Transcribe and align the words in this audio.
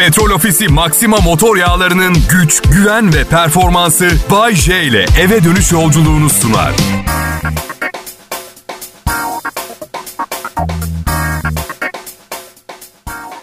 Petrol 0.00 0.30
Ofisi 0.30 0.68
Maxima 0.68 1.16
motor 1.16 1.56
yağlarının 1.56 2.16
güç, 2.30 2.62
güven 2.62 3.14
ve 3.14 3.24
performansı 3.24 4.10
Bay 4.30 4.54
J 4.54 4.82
ile 4.82 5.06
eve 5.20 5.44
dönüş 5.44 5.72
yolculuğunu 5.72 6.30
sunar. 6.30 6.72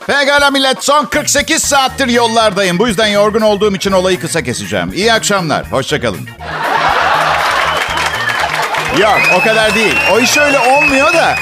Pekala 0.08 0.52
millet 0.52 0.84
son 0.84 1.06
48 1.06 1.64
saattir 1.64 2.08
yollardayım. 2.08 2.80
Bu 2.80 2.88
yüzden 2.88 3.08
yorgun 3.08 3.42
olduğum 3.42 3.76
için 3.76 3.92
olayı 3.92 4.20
kısa 4.20 4.42
keseceğim. 4.42 4.94
İyi 4.94 5.14
akşamlar. 5.14 5.72
Hoşçakalın. 5.72 6.30
Yok 9.00 9.20
o 9.36 9.44
kadar 9.44 9.76
değil. 9.76 9.96
O 10.14 10.20
iş 10.20 10.38
öyle 10.38 10.60
olmuyor 10.60 11.14
da. 11.14 11.36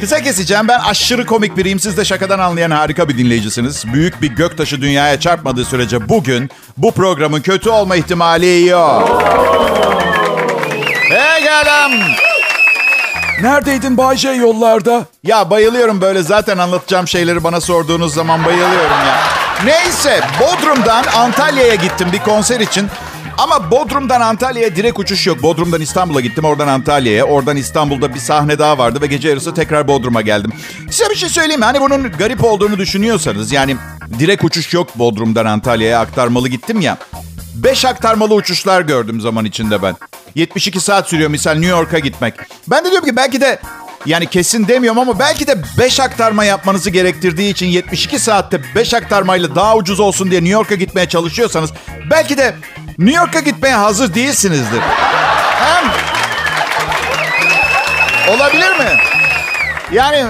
Kısa 0.00 0.20
keseceğim. 0.22 0.68
Ben 0.68 0.78
aşırı 0.78 1.26
komik 1.26 1.56
biriyim. 1.56 1.80
Siz 1.80 1.96
de 1.96 2.04
şakadan 2.04 2.38
anlayan 2.38 2.70
harika 2.70 3.08
bir 3.08 3.18
dinleyicisiniz. 3.18 3.92
Büyük 3.92 4.22
bir 4.22 4.28
göktaşı 4.28 4.80
dünyaya 4.80 5.20
çarpmadığı 5.20 5.64
sürece 5.64 6.08
bugün 6.08 6.50
bu 6.76 6.92
programın 6.92 7.40
kötü 7.40 7.70
olma 7.70 7.96
ihtimali 7.96 8.66
yok. 8.66 9.22
Pekala. 11.08 11.90
Neredeydin 13.42 13.96
Bay 13.96 14.16
J 14.16 14.32
yollarda? 14.32 15.04
Ya 15.24 15.50
bayılıyorum 15.50 16.00
böyle 16.00 16.22
zaten 16.22 16.58
anlatacağım 16.58 17.08
şeyleri 17.08 17.44
bana 17.44 17.60
sorduğunuz 17.60 18.14
zaman 18.14 18.44
bayılıyorum 18.44 18.90
ya. 19.06 19.16
Neyse 19.64 20.20
Bodrum'dan 20.40 21.04
Antalya'ya 21.16 21.74
gittim 21.74 22.08
bir 22.12 22.18
konser 22.18 22.60
için. 22.60 22.88
Ama 23.38 23.70
Bodrum'dan 23.70 24.20
Antalya'ya 24.20 24.76
direkt 24.76 24.98
uçuş 24.98 25.26
yok. 25.26 25.42
Bodrum'dan 25.42 25.80
İstanbul'a 25.80 26.20
gittim, 26.20 26.44
oradan 26.44 26.68
Antalya'ya. 26.68 27.24
Oradan 27.24 27.56
İstanbul'da 27.56 28.14
bir 28.14 28.18
sahne 28.20 28.58
daha 28.58 28.78
vardı 28.78 29.00
ve 29.00 29.06
gece 29.06 29.28
yarısı 29.28 29.54
tekrar 29.54 29.88
Bodrum'a 29.88 30.20
geldim. 30.20 30.52
Size 30.90 31.10
bir 31.10 31.14
şey 31.16 31.28
söyleyeyim 31.28 31.60
mi? 31.60 31.64
Hani 31.64 31.80
bunun 31.80 32.12
garip 32.12 32.44
olduğunu 32.44 32.78
düşünüyorsanız 32.78 33.52
yani 33.52 33.76
direkt 34.18 34.44
uçuş 34.44 34.74
yok 34.74 34.98
Bodrum'dan 34.98 35.46
Antalya'ya 35.46 36.00
aktarmalı 36.00 36.48
gittim 36.48 36.80
ya. 36.80 36.98
5 37.54 37.84
aktarmalı 37.84 38.34
uçuşlar 38.34 38.80
gördüm 38.80 39.20
zaman 39.20 39.44
içinde 39.44 39.82
ben. 39.82 39.96
72 40.34 40.80
saat 40.80 41.08
sürüyor 41.08 41.30
misal 41.30 41.52
New 41.52 41.70
York'a 41.70 41.98
gitmek. 41.98 42.34
Ben 42.68 42.84
de 42.84 42.90
diyorum 42.90 43.08
ki 43.08 43.16
belki 43.16 43.40
de 43.40 43.58
yani 44.06 44.26
kesin 44.26 44.68
demiyorum 44.68 45.00
ama 45.00 45.18
belki 45.18 45.46
de 45.46 45.62
5 45.78 46.00
aktarma 46.00 46.44
yapmanızı 46.44 46.90
gerektirdiği 46.90 47.52
için 47.52 47.66
72 47.66 48.18
saatte 48.18 48.60
5 48.74 48.94
aktarmayla 48.94 49.54
daha 49.54 49.76
ucuz 49.76 50.00
olsun 50.00 50.30
diye 50.30 50.40
New 50.40 50.52
York'a 50.52 50.74
gitmeye 50.74 51.08
çalışıyorsanız 51.08 51.70
belki 52.10 52.38
de 52.38 52.54
New 52.98 53.16
York'a 53.16 53.40
gitmeye 53.40 53.74
hazır 53.74 54.14
değilsinizdir. 54.14 54.80
Hem 55.60 55.84
olabilir 58.34 58.70
mi? 58.78 58.98
Yani 59.92 60.24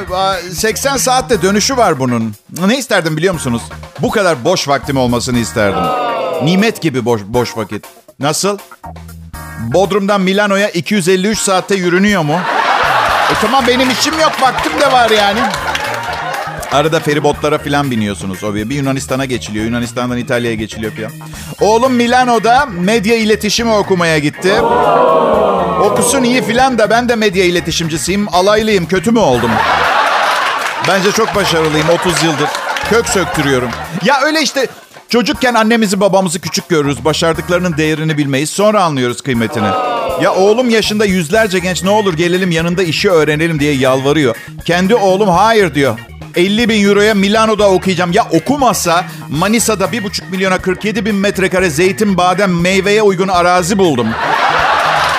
80 0.55 0.97
saatte 0.97 1.43
dönüşü 1.43 1.77
var 1.77 1.99
bunun. 1.99 2.35
Ne 2.67 2.79
isterdim 2.79 3.17
biliyor 3.17 3.35
musunuz? 3.35 3.63
Bu 3.99 4.11
kadar 4.11 4.45
boş 4.45 4.69
vaktim 4.69 4.97
olmasını 4.97 5.39
isterdim. 5.39 5.83
Nimet 6.43 6.83
gibi 6.83 7.05
boş, 7.05 7.21
boş 7.25 7.57
vakit. 7.57 7.85
Nasıl? 8.21 8.59
Bodrum'dan 9.59 10.21
Milano'ya 10.21 10.69
253 10.69 11.39
saatte 11.39 11.75
yürünüyor 11.75 12.23
mu? 12.23 12.41
E 13.31 13.35
tamam 13.41 13.65
benim 13.67 13.91
işim 13.91 14.21
yok 14.21 14.33
vaktim 14.43 14.73
de 14.81 14.93
var 14.93 15.11
yani. 15.11 15.41
Arada 16.73 17.01
feribotlara 17.01 17.59
falan 17.59 17.91
biniyorsunuz 17.91 18.45
o 18.45 18.55
bir 18.55 18.71
Yunanistan'a 18.71 19.25
geçiliyor. 19.25 19.65
Yunanistan'dan 19.65 20.19
İtalya'ya 20.19 20.57
geçiliyor 20.57 20.93
falan. 20.93 21.11
Oğlum 21.61 21.93
Milano'da 21.93 22.67
medya 22.67 23.17
iletişimi 23.17 23.73
okumaya 23.73 24.19
gitti. 24.19 24.53
Okusun 25.83 26.23
iyi 26.23 26.43
filan 26.43 26.79
da 26.79 26.91
ben 26.91 27.09
de 27.09 27.17
medya 27.17 27.45
iletişimcisiyim. 27.45 28.35
Alaylıyım. 28.35 28.87
Kötü 28.87 29.11
mü 29.13 29.19
oldum? 29.19 29.51
Bence 30.89 31.13
çok 31.13 31.35
başarılıyım 31.35 31.89
30 31.89 32.23
yıldır. 32.23 32.49
Kök 32.91 33.09
söktürüyorum. 33.09 33.71
Ya 34.05 34.21
öyle 34.21 34.43
işte 34.43 34.67
çocukken 35.09 35.55
annemizi 35.55 36.01
babamızı 36.01 36.41
küçük 36.41 36.69
görürüz. 36.69 37.05
Başardıklarının 37.05 37.77
değerini 37.77 38.19
bilmeyiz. 38.19 38.51
Sonra 38.51 38.85
anlıyoruz 38.85 39.21
kıymetini. 39.21 39.69
Ya 40.23 40.35
oğlum 40.35 40.71
yaşında 40.71 41.05
yüzlerce 41.05 41.59
genç 41.59 41.83
ne 41.83 41.91
olur 41.91 42.15
gelelim 42.15 42.51
yanında 42.51 42.83
işi 42.83 43.11
öğrenelim 43.11 43.61
diye 43.61 43.73
yalvarıyor. 43.73 44.37
Kendi 44.65 44.95
oğlum 44.95 45.29
hayır 45.29 45.75
diyor. 45.75 45.99
50 46.37 46.69
bin 46.69 46.89
euroya 46.89 47.15
Milano'da 47.15 47.71
okuyacağım. 47.71 48.13
Ya 48.13 48.27
okumasa 48.31 49.05
Manisa'da 49.29 49.85
1,5 49.85 50.31
milyona 50.31 50.59
47 50.59 51.07
bin 51.07 51.15
metrekare 51.15 51.71
zeytin, 51.71 52.17
badem, 52.17 52.61
meyveye 52.61 53.03
uygun 53.03 53.29
arazi 53.29 53.79
buldum. 53.79 54.09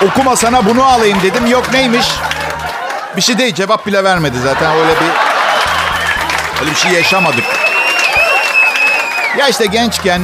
Okuma 0.06 0.36
sana 0.36 0.66
bunu 0.66 0.84
alayım 0.84 1.18
dedim. 1.22 1.46
Yok 1.46 1.72
neymiş? 1.72 2.06
Bir 3.16 3.22
şey 3.22 3.38
değil 3.38 3.54
cevap 3.54 3.86
bile 3.86 4.04
vermedi 4.04 4.36
zaten 4.42 4.76
öyle 4.76 4.90
bir 4.90 5.10
öyle 6.60 6.70
bir 6.70 6.76
şey 6.76 6.92
yaşamadık. 6.92 7.44
Ya 9.38 9.48
işte 9.48 9.66
gençken 9.66 10.22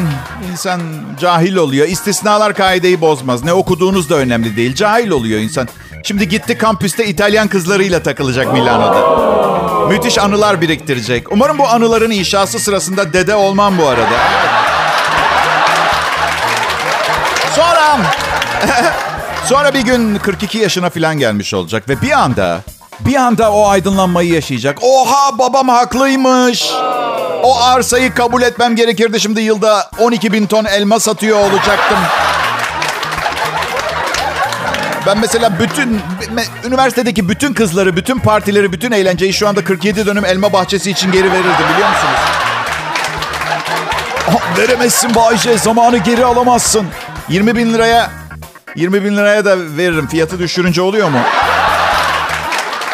insan 0.53 0.81
cahil 1.21 1.56
oluyor. 1.56 1.88
İstisnalar 1.88 2.55
kaideyi 2.55 3.00
bozmaz. 3.00 3.44
Ne 3.44 3.53
okuduğunuz 3.53 4.11
da 4.11 4.15
önemli 4.15 4.56
değil. 4.56 4.75
Cahil 4.75 5.11
oluyor 5.11 5.41
insan. 5.41 5.69
Şimdi 6.03 6.28
gitti 6.28 6.59
kampüste 6.59 7.06
İtalyan 7.06 7.49
kızlarıyla 7.49 8.03
takılacak 8.03 8.53
Milano'da. 8.53 9.53
Müthiş 9.89 10.19
anılar 10.19 10.61
biriktirecek. 10.61 11.33
Umarım 11.33 11.59
bu 11.59 11.69
anıların 11.69 12.11
inşası 12.11 12.59
sırasında 12.59 13.12
dede 13.12 13.34
olmam 13.34 13.78
bu 13.78 13.89
arada. 13.89 14.17
Sonra... 17.56 17.97
Sonra 19.47 19.75
bir 19.75 19.81
gün 19.81 20.17
42 20.17 20.59
yaşına 20.59 20.91
falan 20.91 21.19
gelmiş 21.19 21.55
olacak 21.55 21.89
ve 21.89 22.03
bir 22.03 22.11
anda... 22.11 22.61
Bir 23.00 23.15
anda 23.15 23.53
o 23.53 23.69
aydınlanmayı 23.69 24.33
yaşayacak. 24.33 24.78
Oha 24.83 25.39
babam 25.39 25.69
haklıymış. 25.69 26.71
O 27.43 27.61
arsayı 27.62 28.15
kabul 28.15 28.43
etmem 28.43 28.77
gerekirdi. 28.77 29.21
Şimdi 29.21 29.41
yılda 29.41 29.91
12 29.99 30.33
bin 30.33 30.47
ton 30.47 30.65
elma 30.65 31.00
satıyor 31.00 31.39
olacaktım. 31.39 31.99
Ben 35.06 35.19
mesela 35.19 35.59
bütün 35.59 36.00
üniversitedeki 36.65 37.28
bütün 37.28 37.54
kızları, 37.54 37.97
bütün 37.97 38.19
partileri, 38.19 38.72
bütün 38.72 38.92
eğlenceyi 38.92 39.32
şu 39.32 39.48
anda 39.48 39.65
47 39.65 40.06
dönüm 40.06 40.25
elma 40.25 40.53
bahçesi 40.53 40.91
için 40.91 41.12
geri 41.12 41.32
verirdim 41.32 41.50
biliyor 41.75 41.88
musunuz? 41.88 42.20
Oh, 44.28 44.59
veremezsin 44.59 45.14
Bayce, 45.14 45.59
zamanı 45.59 45.98
geri 45.98 46.25
alamazsın. 46.25 46.87
20 47.28 47.56
bin 47.56 47.75
liraya 47.75 48.10
20 48.76 49.04
bin 49.04 49.16
liraya 49.16 49.44
da 49.44 49.56
veririm. 49.76 50.06
Fiyatı 50.06 50.38
düşürünce 50.38 50.82
oluyor 50.82 51.09
mu? 51.09 51.19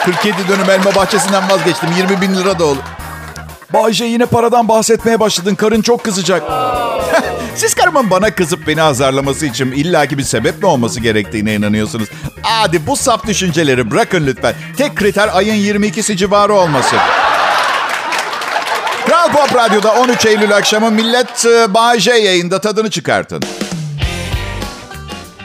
47 0.04 0.48
dönüm 0.48 0.70
elma 0.70 0.94
bahçesinden 0.94 1.50
vazgeçtim. 1.50 1.88
20 1.96 2.20
bin 2.20 2.34
lira 2.34 2.58
da 2.58 2.64
olur. 2.64 2.82
Bayce 3.72 4.04
yine 4.04 4.26
paradan 4.26 4.68
bahsetmeye 4.68 5.20
başladın. 5.20 5.54
Karın 5.54 5.82
çok 5.82 6.04
kızacak. 6.04 6.42
Siz 7.56 7.74
karımın 7.74 8.10
bana 8.10 8.34
kızıp 8.34 8.66
beni 8.66 8.82
azarlaması 8.82 9.46
için 9.46 9.72
illaki 9.72 10.18
bir 10.18 10.22
sebep 10.22 10.62
mi 10.62 10.66
olması 10.66 11.00
gerektiğine 11.00 11.54
inanıyorsunuz? 11.54 12.08
Hadi 12.42 12.86
bu 12.86 12.96
saf 12.96 13.26
düşünceleri 13.26 13.90
bırakın 13.90 14.26
lütfen. 14.26 14.54
Tek 14.76 14.96
kriter 14.96 15.30
ayın 15.32 15.54
22'si 15.54 16.16
civarı 16.16 16.54
olması. 16.54 16.96
Kral 19.06 19.32
Pop 19.32 19.54
Radyo'da 19.54 19.92
13 19.94 20.26
Eylül 20.26 20.56
akşamı 20.56 20.90
Millet 20.90 21.46
e, 21.46 22.00
J 22.00 22.10
yayında 22.10 22.60
tadını 22.60 22.90
çıkartın. 22.90 23.42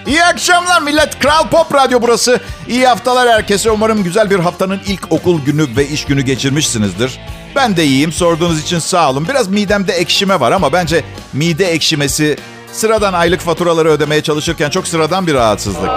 İyi 0.08 0.24
akşamlar 0.24 0.82
millet. 0.82 1.20
Kral 1.20 1.50
Pop 1.50 1.74
Radyo 1.76 2.02
burası. 2.02 2.40
İyi 2.68 2.88
haftalar 2.88 3.30
herkese. 3.30 3.72
Umarım 3.72 4.04
güzel 4.04 4.30
bir 4.30 4.40
haftanın 4.40 4.82
ilk 4.88 5.12
okul 5.12 5.46
günü 5.46 5.78
ve 5.78 5.88
iş 5.88 6.06
günü 6.06 6.22
geçirmişsinizdir. 6.22 7.20
Ben 7.56 7.78
de 7.78 7.86
iyiyim. 7.86 8.12
Sorduğunuz 8.12 8.62
için 8.62 8.80
sağ 8.80 9.10
olun. 9.10 9.28
Biraz 9.28 9.48
midemde 9.48 9.94
ekşime 9.94 10.40
var 10.40 10.52
ama 10.52 10.74
bence 10.74 11.04
mide 11.34 11.66
ekşimesi 11.66 12.38
sıradan 12.72 13.14
aylık 13.14 13.42
faturaları 13.42 13.90
ödemeye 13.90 14.24
çalışırken 14.24 14.70
çok 14.70 14.88
sıradan 14.88 15.28
bir 15.28 15.34
rahatsızlık. 15.34 15.90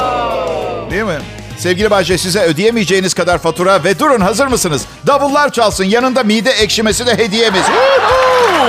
Değil 0.91 1.03
mi? 1.03 1.19
Sevgili 1.59 1.91
Bahçe 1.91 2.19
size 2.19 2.41
ödeyemeyeceğiniz 2.41 3.15
kadar 3.15 3.39
fatura 3.39 3.85
ve 3.85 3.99
durun 3.99 4.21
hazır 4.21 4.47
mısınız? 4.47 4.85
Davullar 5.07 5.53
çalsın 5.53 5.85
yanında 5.85 6.23
mide 6.23 6.51
ekşimesi 6.51 7.07
de 7.07 7.19
hediyemiz. 7.19 7.63
Aa, 7.63 8.69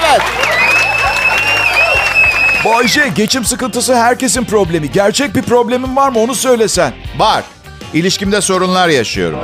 evet. 0.00 0.20
Bayce 2.64 3.08
geçim 3.16 3.44
sıkıntısı 3.44 3.96
herkesin 3.96 4.44
problemi. 4.44 4.90
Gerçek 4.92 5.34
bir 5.34 5.42
problemin 5.42 5.96
var 5.96 6.08
mı 6.08 6.18
onu 6.18 6.34
söylesen. 6.34 6.92
Var. 7.18 7.44
İlişkimde 7.94 8.40
sorunlar 8.40 8.88
yaşıyorum. 8.88 9.38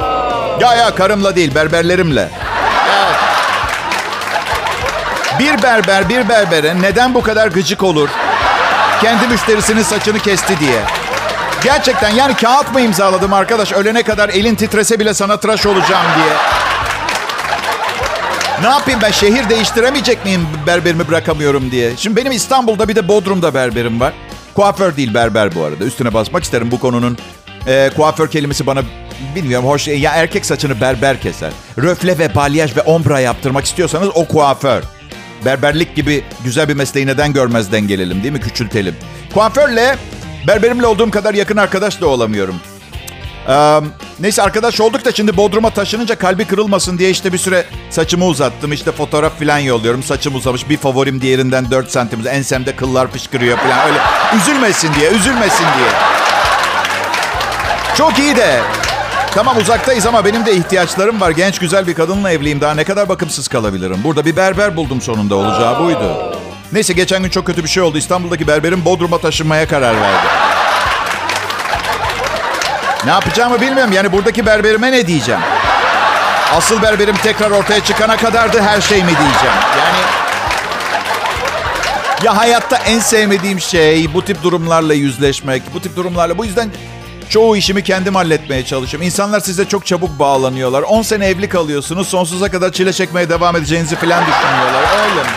Ya 0.61 0.75
ya 0.75 0.95
karımla 0.95 1.37
değil 1.37 1.55
berberlerimle. 1.55 2.29
Bir 5.39 5.63
berber 5.63 6.09
bir 6.09 6.29
berbere 6.29 6.83
neden 6.83 7.15
bu 7.15 7.23
kadar 7.23 7.49
gıcık 7.49 7.83
olur? 7.83 8.09
Kendi 9.03 9.29
müşterisinin 9.29 9.83
saçını 9.83 10.19
kesti 10.19 10.61
diye. 10.61 10.81
Gerçekten 11.65 12.11
yani 12.11 12.35
kağıt 12.35 12.73
mı 12.73 12.81
imzaladım 12.81 13.33
arkadaş? 13.33 13.73
Ölene 13.73 14.03
kadar 14.03 14.29
elin 14.29 14.55
titrese 14.55 15.01
bile 15.01 15.15
sana 15.15 15.37
tıraş 15.37 15.67
olacağım 15.67 16.07
diye. 16.17 16.37
Ne 18.63 18.69
yapayım 18.69 19.01
ben 19.03 19.11
şehir 19.11 19.49
değiştiremeyecek 19.51 20.25
miyim 20.25 20.47
berberimi 20.67 21.09
bırakamıyorum 21.09 21.71
diye. 21.71 21.97
Şimdi 21.97 22.17
benim 22.17 22.33
İstanbul'da 22.33 22.89
bir 22.89 22.97
de 22.97 23.09
Bodrum'da 23.09 23.55
berberim 23.55 24.01
var. 24.01 24.13
Kuaför 24.55 24.97
değil 24.97 25.15
berber 25.15 25.55
bu 25.55 25.65
arada. 25.65 25.85
Üstüne 25.85 26.15
basmak 26.15 26.45
isterim 26.45 26.71
bu 26.71 26.81
konunun. 26.81 27.19
E, 27.67 27.91
kuaför 27.97 28.29
kelimesi 28.29 28.67
bana 28.67 28.81
bilmiyorum 29.35 29.69
hoş. 29.69 29.89
Ya 29.89 30.13
erkek 30.13 30.47
saçını 30.47 30.81
berber 30.81 31.21
keser. 31.21 31.51
Röfle 31.79 32.19
ve 32.19 32.35
balyaj 32.35 32.77
ve 32.77 32.81
ombra 32.81 33.21
yaptırmak 33.21 33.65
istiyorsanız 33.65 34.09
o 34.15 34.25
kuaför. 34.29 34.83
Berberlik 35.45 35.97
gibi 35.97 36.25
güzel 36.45 36.69
bir 36.69 36.75
mesleği 36.75 37.07
neden 37.07 37.33
görmezden 37.33 37.89
gelelim 37.89 38.23
değil 38.23 38.33
mi? 38.33 38.41
Küçültelim. 38.41 38.97
Kuaförle 39.35 39.97
berberimle 40.47 40.87
olduğum 40.87 41.11
kadar 41.11 41.35
yakın 41.35 41.57
arkadaş 41.57 42.01
da 42.01 42.07
olamıyorum. 42.07 42.61
Ee, 43.49 43.81
neyse 44.21 44.43
arkadaş 44.43 44.81
olduk 44.81 45.05
da 45.05 45.13
şimdi 45.13 45.37
Bodrum'a 45.37 45.71
taşınınca 45.71 46.15
kalbi 46.15 46.45
kırılmasın 46.45 46.99
diye 46.99 47.11
işte 47.11 47.33
bir 47.33 47.39
süre 47.39 47.65
saçımı 47.91 48.25
uzattım. 48.25 48.73
İşte 48.73 48.93
fotoğraf 48.93 49.39
falan 49.39 49.59
yolluyorum. 49.59 50.03
Saçım 50.03 50.35
uzamış. 50.35 50.69
Bir 50.69 50.77
favorim 50.77 51.21
diğerinden 51.21 51.71
4 51.71 51.91
santim. 51.91 52.27
Ensemde 52.29 52.77
kıllar 52.77 53.09
fışkırıyor 53.11 53.59
falan. 53.59 53.89
Öyle 53.89 53.99
üzülmesin 54.37 54.95
diye, 54.95 55.11
üzülmesin 55.11 55.65
diye. 55.79 55.89
Çok 57.97 58.19
iyi 58.19 58.37
de. 58.37 58.61
Tamam 59.35 59.57
uzaktayız 59.57 60.07
ama 60.07 60.25
benim 60.25 60.47
de 60.47 60.55
ihtiyaçlarım 60.57 61.21
var. 61.21 61.31
Genç 61.31 61.59
güzel 61.59 61.87
bir 61.87 61.95
kadınla 61.95 62.31
evliyim. 62.33 62.61
Daha 62.61 62.75
ne 62.75 62.85
kadar 62.85 63.09
bakımsız 63.09 63.49
kalabilirim? 63.49 64.01
Burada 64.05 64.25
bir 64.25 64.37
berber 64.37 64.77
buldum 64.77 65.01
sonunda. 65.01 65.35
Olacağı 65.35 65.85
buydu. 65.85 66.35
Neyse 66.73 66.93
geçen 66.93 67.23
gün 67.23 67.31
çok 67.31 67.47
kötü 67.47 67.65
bir 67.65 67.69
şey 67.69 67.83
oldu. 67.83 67.99
İstanbul'daki 67.99 68.47
berberim 68.47 68.85
Bodrum'a 68.85 69.19
taşınmaya 69.19 69.69
karar 69.69 70.01
verdi. 70.01 70.27
Ne 73.05 73.11
yapacağımı 73.11 73.61
bilmiyorum. 73.61 73.93
Yani 73.93 74.13
buradaki 74.13 74.47
berberime 74.47 74.93
ne 74.93 75.07
diyeceğim? 75.07 75.41
Asıl 76.57 76.83
berberim 76.83 77.17
tekrar 77.23 77.51
ortaya 77.51 77.85
çıkana 77.85 78.17
kadardı 78.17 78.61
her 78.63 78.81
şey 78.81 78.99
mi 78.99 79.09
diyeceğim? 79.09 79.57
Yani 79.79 79.99
ya 82.23 82.37
hayatta 82.37 82.77
en 82.77 82.99
sevmediğim 82.99 83.61
şey 83.61 84.15
bu 84.15 84.25
tip 84.25 84.43
durumlarla 84.43 84.95
yüzleşmek. 84.95 85.63
Bu 85.75 85.81
tip 85.81 85.97
durumlarla. 85.97 86.39
Bu 86.39 86.45
yüzden 86.45 86.71
çoğu 87.31 87.57
işimi 87.57 87.85
kendim 87.85 88.15
halletmeye 88.15 88.65
çalışıyorum. 88.65 89.07
İnsanlar 89.07 89.41
size 89.41 89.65
çok 89.65 89.87
çabuk 89.87 90.19
bağlanıyorlar. 90.19 90.83
10 90.83 91.03
sene 91.03 91.27
evli 91.27 91.49
kalıyorsunuz. 91.49 92.09
Sonsuza 92.09 92.51
kadar 92.51 92.73
çile 92.73 92.93
çekmeye 92.93 93.29
devam 93.29 93.57
edeceğinizi 93.57 93.97
falan 93.97 94.25
düşünüyorlar. 94.27 94.83
Öyle 95.05 95.23
mi? 95.23 95.31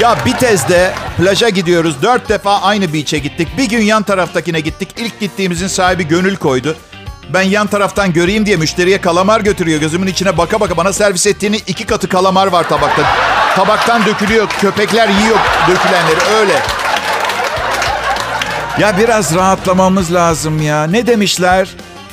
Ya 0.00 0.16
Bitez'de 0.26 0.94
plaja 1.18 1.48
gidiyoruz. 1.48 2.02
Dört 2.02 2.28
defa 2.28 2.60
aynı 2.60 2.92
beach'e 2.92 3.18
gittik. 3.18 3.48
Bir 3.58 3.68
gün 3.68 3.82
yan 3.82 4.02
taraftakine 4.02 4.60
gittik. 4.60 4.88
İlk 4.96 5.20
gittiğimizin 5.20 5.66
sahibi 5.66 6.08
gönül 6.08 6.36
koydu. 6.36 6.76
Ben 7.34 7.42
yan 7.42 7.66
taraftan 7.66 8.12
göreyim 8.12 8.46
diye 8.46 8.56
müşteriye 8.56 9.00
kalamar 9.00 9.40
götürüyor. 9.40 9.80
Gözümün 9.80 10.06
içine 10.06 10.38
baka 10.38 10.60
baka 10.60 10.76
bana 10.76 10.92
servis 10.92 11.26
ettiğini 11.26 11.56
iki 11.56 11.86
katı 11.86 12.08
kalamar 12.08 12.46
var 12.46 12.68
tabakta. 12.68 13.02
Tabaktan 13.56 14.06
dökülüyor. 14.06 14.48
Köpekler 14.48 15.08
yiyor 15.08 15.38
dökülenleri 15.68 16.36
öyle. 16.40 16.79
Ya 18.80 18.98
biraz 18.98 19.34
rahatlamamız 19.34 20.14
lazım 20.14 20.62
ya. 20.62 20.84
Ne 20.84 21.06
demişler? 21.06 21.68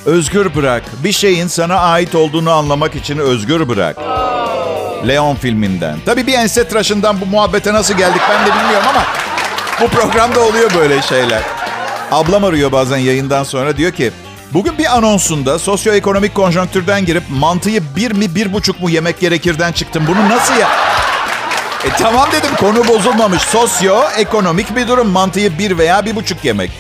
Özgür 0.05 0.55
bırak. 0.55 0.83
Bir 1.03 1.11
şeyin 1.11 1.47
sana 1.47 1.75
ait 1.75 2.15
olduğunu 2.15 2.51
anlamak 2.51 2.95
için 2.95 3.17
özgür 3.17 3.69
bırak. 3.69 3.97
Leon 5.07 5.35
filminden. 5.35 5.97
Tabii 6.05 6.27
bir 6.27 6.33
ense 6.33 6.67
tıraşından 6.67 7.21
bu 7.21 7.25
muhabbete 7.25 7.73
nasıl 7.73 7.93
geldik 7.93 8.21
ben 8.29 8.45
de 8.45 8.51
bilmiyorum 8.59 8.87
ama 8.89 9.03
bu 9.81 9.87
programda 9.87 10.39
oluyor 10.39 10.71
böyle 10.73 11.01
şeyler. 11.01 11.41
Ablam 12.11 12.43
arıyor 12.43 12.71
bazen 12.71 12.97
yayından 12.97 13.43
sonra 13.43 13.77
diyor 13.77 13.91
ki 13.91 14.11
bugün 14.53 14.77
bir 14.77 14.97
anonsunda 14.97 15.59
sosyoekonomik 15.59 16.35
konjonktürden 16.35 17.05
girip 17.05 17.23
mantıyı 17.29 17.83
bir 17.95 18.11
mi 18.11 18.35
bir 18.35 18.53
buçuk 18.53 18.81
mu 18.81 18.89
yemek 18.89 19.19
gerekirden 19.19 19.71
çıktım. 19.71 20.03
Bunu 20.07 20.29
nasıl 20.29 20.53
ya? 20.53 20.67
E 21.83 21.89
tamam 21.89 22.29
dedim 22.31 22.55
konu 22.59 22.87
bozulmamış. 22.87 23.41
Sosyoekonomik 23.41 24.75
bir 24.75 24.87
durum. 24.87 25.07
Mantıyı 25.09 25.57
bir 25.57 25.77
veya 25.77 26.05
bir 26.05 26.15
buçuk 26.15 26.45
yemek. 26.45 26.71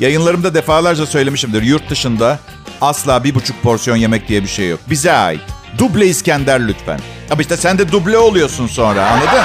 Yayınlarımda 0.00 0.54
defalarca 0.54 1.06
söylemişimdir. 1.06 1.62
Yurt 1.62 1.90
dışında 1.90 2.38
asla 2.80 3.24
bir 3.24 3.34
buçuk 3.34 3.62
porsiyon 3.62 3.96
yemek 3.96 4.28
diye 4.28 4.42
bir 4.42 4.48
şey 4.48 4.68
yok. 4.68 4.80
Bize 4.90 5.12
ait. 5.12 5.40
Duble 5.78 6.06
İskender 6.06 6.68
lütfen. 6.68 7.00
Ama 7.30 7.40
işte 7.40 7.56
sen 7.56 7.78
de 7.78 7.92
duble 7.92 8.18
oluyorsun 8.18 8.66
sonra 8.66 9.06
anladın? 9.06 9.44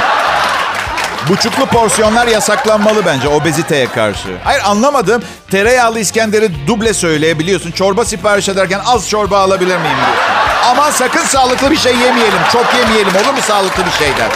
Buçuklu 1.30 1.66
porsiyonlar 1.66 2.28
yasaklanmalı 2.28 3.06
bence 3.06 3.28
obeziteye 3.28 3.88
karşı. 3.88 4.30
Hayır 4.44 4.62
anlamadım. 4.66 5.24
Tereyağlı 5.52 6.00
İskender'i 6.00 6.68
duble 6.68 6.94
söyleyebiliyorsun. 6.94 7.72
Çorba 7.72 8.06
sipariş 8.06 8.50
ederken 8.50 8.82
az 8.86 9.10
çorba 9.10 9.40
alabilir 9.40 9.78
miyim 9.78 9.98
diyorsun. 9.98 10.34
Aman 10.70 10.92
sakın 10.92 11.24
sağlıklı 11.24 11.72
bir 11.72 11.78
şey 11.78 11.96
yemeyelim. 11.98 12.40
Çok 12.54 12.66
yemeyelim 12.80 13.16
olur 13.16 13.34
mu 13.34 13.42
sağlıklı 13.48 13.86
bir 13.86 13.92
şeyden? 14.06 14.30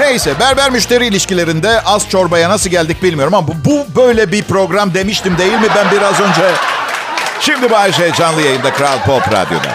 Neyse 0.00 0.40
berber 0.40 0.70
müşteri 0.70 1.06
ilişkilerinde 1.06 1.80
az 1.80 2.08
çorbaya 2.08 2.50
nasıl 2.50 2.70
geldik 2.70 3.02
bilmiyorum 3.02 3.34
ama 3.34 3.48
bu, 3.48 3.54
bu 3.64 3.86
böyle 3.96 4.32
bir 4.32 4.42
program 4.42 4.94
demiştim 4.94 5.38
değil 5.38 5.52
mi 5.52 5.66
ben 5.76 5.90
biraz 5.90 6.20
önce? 6.20 6.50
Şimdi 7.40 7.70
Bayşe 7.70 8.12
canlı 8.18 8.42
yayında 8.42 8.72
Kral 8.72 8.98
Pop 9.06 9.32
Radyo'da. 9.32 9.72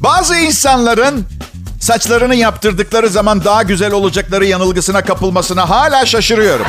Bazı 0.00 0.36
insanların 0.38 1.26
saçlarını 1.80 2.34
yaptırdıkları 2.34 3.08
zaman 3.08 3.44
daha 3.44 3.62
güzel 3.62 3.92
olacakları 3.92 4.44
yanılgısına 4.44 5.04
kapılmasına 5.04 5.70
hala 5.70 6.06
şaşırıyorum. 6.06 6.66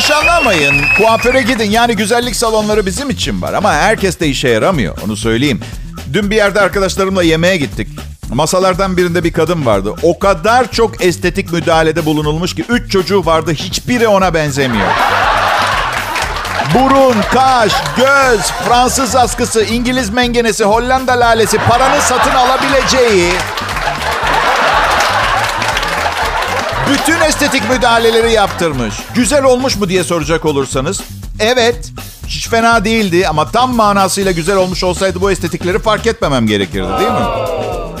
Yanlış 0.00 0.28
anlamayın. 0.28 0.74
Kuaföre 0.98 1.42
gidin. 1.42 1.70
Yani 1.70 1.96
güzellik 1.96 2.36
salonları 2.36 2.86
bizim 2.86 3.10
için 3.10 3.42
var. 3.42 3.52
Ama 3.52 3.72
herkes 3.72 4.20
de 4.20 4.26
işe 4.26 4.48
yaramıyor. 4.48 4.98
Onu 5.04 5.16
söyleyeyim. 5.16 5.60
Dün 6.12 6.30
bir 6.30 6.36
yerde 6.36 6.60
arkadaşlarımla 6.60 7.22
yemeğe 7.22 7.56
gittik. 7.56 7.88
Masalardan 8.32 8.96
birinde 8.96 9.24
bir 9.24 9.32
kadın 9.32 9.66
vardı. 9.66 9.94
O 10.02 10.18
kadar 10.18 10.72
çok 10.72 11.04
estetik 11.04 11.52
müdahalede 11.52 12.06
bulunulmuş 12.06 12.54
ki. 12.54 12.64
Üç 12.68 12.92
çocuğu 12.92 13.26
vardı. 13.26 13.52
Hiçbiri 13.52 14.08
ona 14.08 14.34
benzemiyor. 14.34 14.88
Burun, 16.74 17.16
kaş, 17.32 17.72
göz, 17.96 18.40
Fransız 18.68 19.16
askısı, 19.16 19.64
İngiliz 19.64 20.10
mengenesi, 20.10 20.64
Hollanda 20.64 21.12
lalesi, 21.12 21.58
paranın 21.58 22.00
satın 22.00 22.34
alabileceği 22.34 23.32
bütün 26.92 27.20
estetik 27.20 27.70
müdahaleleri 27.70 28.32
yaptırmış. 28.32 28.94
Güzel 29.14 29.44
olmuş 29.44 29.76
mu 29.76 29.88
diye 29.88 30.04
soracak 30.04 30.44
olursanız. 30.44 31.00
Evet, 31.40 31.92
hiç 32.26 32.48
fena 32.48 32.84
değildi 32.84 33.28
ama 33.28 33.50
tam 33.50 33.74
manasıyla 33.74 34.32
güzel 34.32 34.56
olmuş 34.56 34.84
olsaydı 34.84 35.20
bu 35.20 35.30
estetikleri 35.30 35.78
fark 35.78 36.06
etmemem 36.06 36.46
gerekirdi 36.46 36.88
değil 37.00 37.10
mi? 37.10 37.26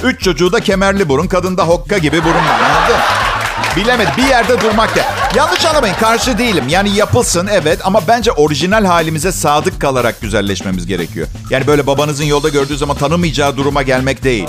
Üç 0.02 0.22
çocuğu 0.22 0.52
da 0.52 0.60
kemerli 0.60 1.08
burun, 1.08 1.26
kadında 1.26 1.64
hokka 1.64 1.98
gibi 1.98 2.24
burun 2.24 2.34
var 2.34 2.60
anladın? 2.60 3.00
Bilemedim. 3.76 4.12
Bir 4.16 4.22
yerde 4.22 4.60
durmak 4.60 4.96
ya. 4.96 5.04
Yanlış 5.34 5.64
anlamayın. 5.64 5.94
Karşı 5.94 6.38
değilim. 6.38 6.64
Yani 6.68 6.90
yapılsın 6.90 7.48
evet 7.52 7.78
ama 7.84 8.00
bence 8.08 8.32
orijinal 8.32 8.84
halimize 8.84 9.32
sadık 9.32 9.80
kalarak 9.80 10.20
güzelleşmemiz 10.20 10.86
gerekiyor. 10.86 11.26
Yani 11.50 11.66
böyle 11.66 11.86
babanızın 11.86 12.24
yolda 12.24 12.48
gördüğü 12.48 12.76
zaman 12.76 12.96
tanımayacağı 12.96 13.56
duruma 13.56 13.82
gelmek 13.82 14.24
değil. 14.24 14.48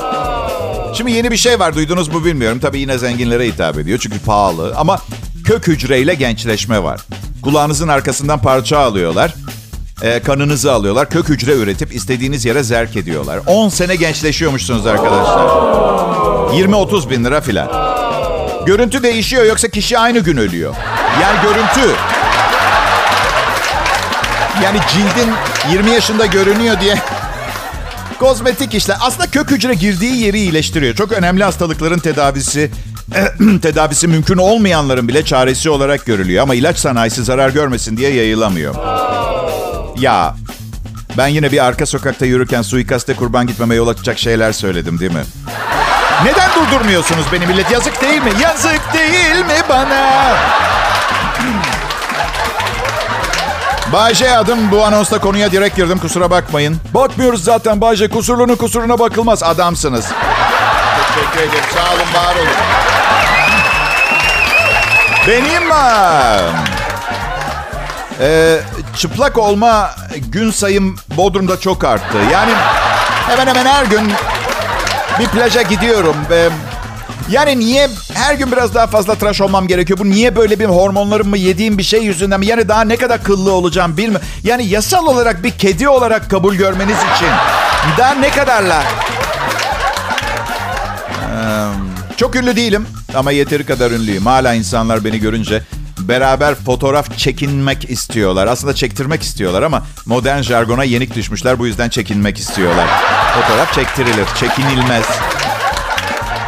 Şimdi 0.94 1.12
yeni 1.12 1.32
bir 1.32 1.38
şey 1.38 1.60
var. 1.60 1.76
Duydunuz 1.76 2.08
mu 2.08 2.26
bilmiyorum. 2.26 2.60
Tabii 2.60 2.80
yine 2.80 2.98
zenginlere 2.98 3.48
hitap 3.48 3.78
ediyor. 3.78 4.00
Çünkü 4.02 4.20
pahalı. 4.20 4.74
Ama 4.78 5.00
kök 5.46 5.68
hücreyle 5.68 6.14
gençleşme 6.14 6.84
var. 6.84 7.02
Kulağınızın 7.42 7.88
arkasından 7.88 8.40
parça 8.42 8.78
alıyorlar. 8.80 9.34
E, 10.02 10.20
kanınızı 10.20 10.72
alıyorlar. 10.72 11.10
Kök 11.10 11.30
hücre 11.30 11.54
üretip 11.54 11.96
istediğiniz 11.96 12.46
yere 12.46 12.64
zerk 12.64 12.96
ediyorlar. 12.96 13.40
10 13.46 13.70
sene 13.70 13.96
gençleşiyormuşsunuz 13.96 14.88
arkadaşlar. 14.88 15.48
20-30 16.54 17.10
bin 17.10 17.26
lira 17.26 17.42
filan. 17.42 17.68
Görüntü 18.66 19.04
değişiyor 19.04 19.46
yoksa 19.46 19.68
kişi 19.68 19.98
aynı 20.00 20.20
gün 20.20 20.38
ölüyor. 20.38 20.76
Yani 21.22 21.38
görüntü. 21.44 21.96
Yani 24.64 24.80
cildin 24.90 25.34
20 25.72 25.92
yaşında 25.92 26.26
görünüyor 26.26 26.82
diye 26.82 26.96
kozmetik 28.22 28.74
işler. 28.74 28.98
Aslında 29.02 29.32
kök 29.32 29.52
hücre 29.52 29.74
girdiği 29.74 30.22
yeri 30.22 30.38
iyileştiriyor. 30.40 30.96
Çok 30.96 31.12
önemli 31.12 31.44
hastalıkların 31.44 32.00
tedavisi 32.00 32.72
tedavisi 33.62 34.08
mümkün 34.08 34.38
olmayanların 34.38 35.08
bile 35.08 35.26
çaresi 35.26 35.70
olarak 35.70 36.06
görülüyor. 36.06 36.44
Ama 36.44 36.56
ilaç 36.56 36.78
sanayisi 36.78 37.24
zarar 37.24 37.50
görmesin 37.50 37.98
diye 37.98 38.14
yayılamıyor. 38.14 38.76
Ya 39.98 40.36
ben 41.18 41.28
yine 41.28 41.52
bir 41.52 41.66
arka 41.66 41.86
sokakta 41.86 42.26
yürürken 42.26 42.62
suikaste 42.62 43.14
kurban 43.14 43.48
gitmeme 43.48 43.76
yol 43.76 43.88
açacak 43.88 44.20
şeyler 44.20 44.52
söyledim 44.52 45.00
değil 45.00 45.14
mi? 45.14 45.24
Neden 46.26 46.50
durdurmuyorsunuz 46.56 47.26
beni 47.34 47.48
millet? 47.48 47.72
Yazık 47.72 48.02
değil 48.02 48.22
mi? 48.22 48.32
Yazık 48.42 48.82
değil 48.94 49.46
mi 49.46 49.62
bana? 49.70 50.34
Bayce 53.94 54.38
adım. 54.38 54.72
Bu 54.72 54.86
anonsta 54.86 55.20
konuya 55.20 55.52
direkt 55.52 55.76
girdim. 55.76 56.00
Kusura 56.00 56.30
bakmayın. 56.30 56.78
Bakmıyoruz 56.94 57.44
zaten 57.44 57.82
Bayce. 57.82 58.10
Kusurlunun 58.10 58.56
kusuruna 58.56 59.00
bakılmaz. 59.00 59.44
Adamsınız. 59.44 60.06
Teşekkür 61.16 61.40
ederim. 61.40 61.66
Sağ 61.74 61.94
olun, 61.94 62.26
var 62.26 62.36
olun. 62.36 62.48
Benim 65.28 65.72
e, 68.22 68.60
çıplak 68.98 69.38
olma 69.38 69.92
gün 70.28 70.52
sayım 70.52 70.96
Bodrum'da 71.18 71.60
çok 71.60 71.84
arttı. 71.84 72.18
Yani 72.32 72.52
hemen 73.28 73.48
hemen 73.48 73.66
her 73.66 73.86
gün 73.86 74.12
bir 75.20 75.28
plaja 75.28 75.62
gidiyorum. 75.62 76.16
Ve 76.30 76.50
yani 77.30 77.60
niye 77.60 77.90
her 78.22 78.36
gün 78.36 78.52
biraz 78.52 78.76
daha 78.76 78.88
fazla 78.88 79.16
tıraş 79.16 79.42
olmam 79.42 79.68
gerekiyor. 79.68 80.00
Bu 80.00 80.10
niye 80.10 80.36
böyle 80.36 80.60
bir 80.60 80.66
hormonlarım 80.66 81.30
mı 81.30 81.38
yediğim 81.38 81.78
bir 81.78 81.84
şey 81.84 82.04
yüzünden 82.04 82.40
mi? 82.40 82.46
Yani 82.46 82.68
daha 82.68 82.82
ne 82.82 82.98
kadar 82.98 83.24
kıllı 83.24 83.52
olacağım 83.52 83.98
bilmiyorum. 83.98 84.28
Yani 84.44 84.66
yasal 84.66 85.06
olarak 85.06 85.44
bir 85.44 85.52
kedi 85.52 85.90
olarak 85.90 86.30
kabul 86.30 86.56
görmeniz 86.56 86.98
için 86.98 87.28
daha 87.98 88.14
ne 88.14 88.30
kadarla? 88.30 88.84
Ee, 91.22 91.68
çok 92.18 92.36
ünlü 92.36 92.56
değilim 92.56 92.88
ama 93.16 93.32
yeteri 93.32 93.66
kadar 93.66 93.92
ünlüyüm. 93.92 94.26
Hala 94.26 94.54
insanlar 94.54 95.06
beni 95.06 95.20
görünce 95.20 95.62
beraber 96.00 96.56
fotoğraf 96.56 97.18
çekinmek 97.18 97.90
istiyorlar. 97.90 98.48
Aslında 98.48 98.76
çektirmek 98.76 99.24
istiyorlar 99.24 99.62
ama 99.62 99.84
modern 100.06 100.42
jargona 100.42 100.84
yenik 100.84 101.16
düşmüşler. 101.16 101.60
Bu 101.60 101.68
yüzden 101.68 101.90
çekinmek 101.90 102.38
istiyorlar. 102.38 102.88
Fotoğraf 103.34 103.74
çektirilir, 103.74 104.26
çekinilmez. 104.40 105.06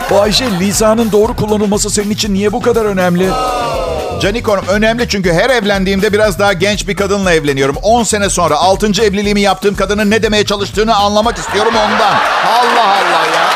Bu 0.09 0.21
Ayşe 0.21 0.45
lisanın 0.59 1.11
doğru 1.11 1.35
kullanılması 1.35 1.89
senin 1.89 2.09
için 2.09 2.33
niye 2.33 2.51
bu 2.51 2.61
kadar 2.61 2.85
önemli? 2.85 3.29
Canikonum 4.21 4.65
önemli 4.67 5.07
çünkü 5.09 5.33
her 5.33 5.49
evlendiğimde 5.49 6.13
biraz 6.13 6.39
daha 6.39 6.53
genç 6.53 6.87
bir 6.87 6.95
kadınla 6.95 7.33
evleniyorum. 7.33 7.75
10 7.81 8.03
sene 8.03 8.29
sonra 8.29 8.55
6. 8.57 8.87
evliliğimi 9.03 9.41
yaptığım 9.41 9.75
kadının 9.75 10.11
ne 10.11 10.23
demeye 10.23 10.45
çalıştığını 10.45 10.95
anlamak 10.95 11.37
istiyorum 11.37 11.73
ondan. 11.75 12.15
Allah 12.47 12.87
Allah 12.87 13.25
ya. 13.35 13.49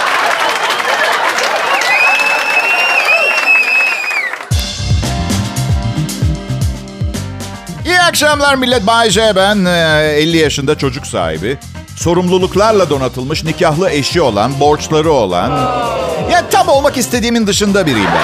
İyi 7.86 8.00
akşamlar 8.00 8.56
millet. 8.56 8.88
Bay 8.88 9.10
J 9.10 9.36
ben. 9.36 9.66
Ee, 9.66 10.14
50 10.18 10.38
yaşında 10.38 10.78
çocuk 10.78 11.08
sahibi. 11.08 11.58
Sorumluluklarla 11.98 12.90
donatılmış 12.90 13.44
nikahlı 13.44 13.90
eşi 13.90 14.22
olan, 14.22 14.60
borçları 14.60 15.12
olan... 15.12 15.50
Ya 16.32 16.50
tam 16.50 16.68
olmak 16.68 16.98
istediğimin 16.98 17.48
dışında 17.48 17.86
biriyim 17.86 18.10
ben. 18.16 18.24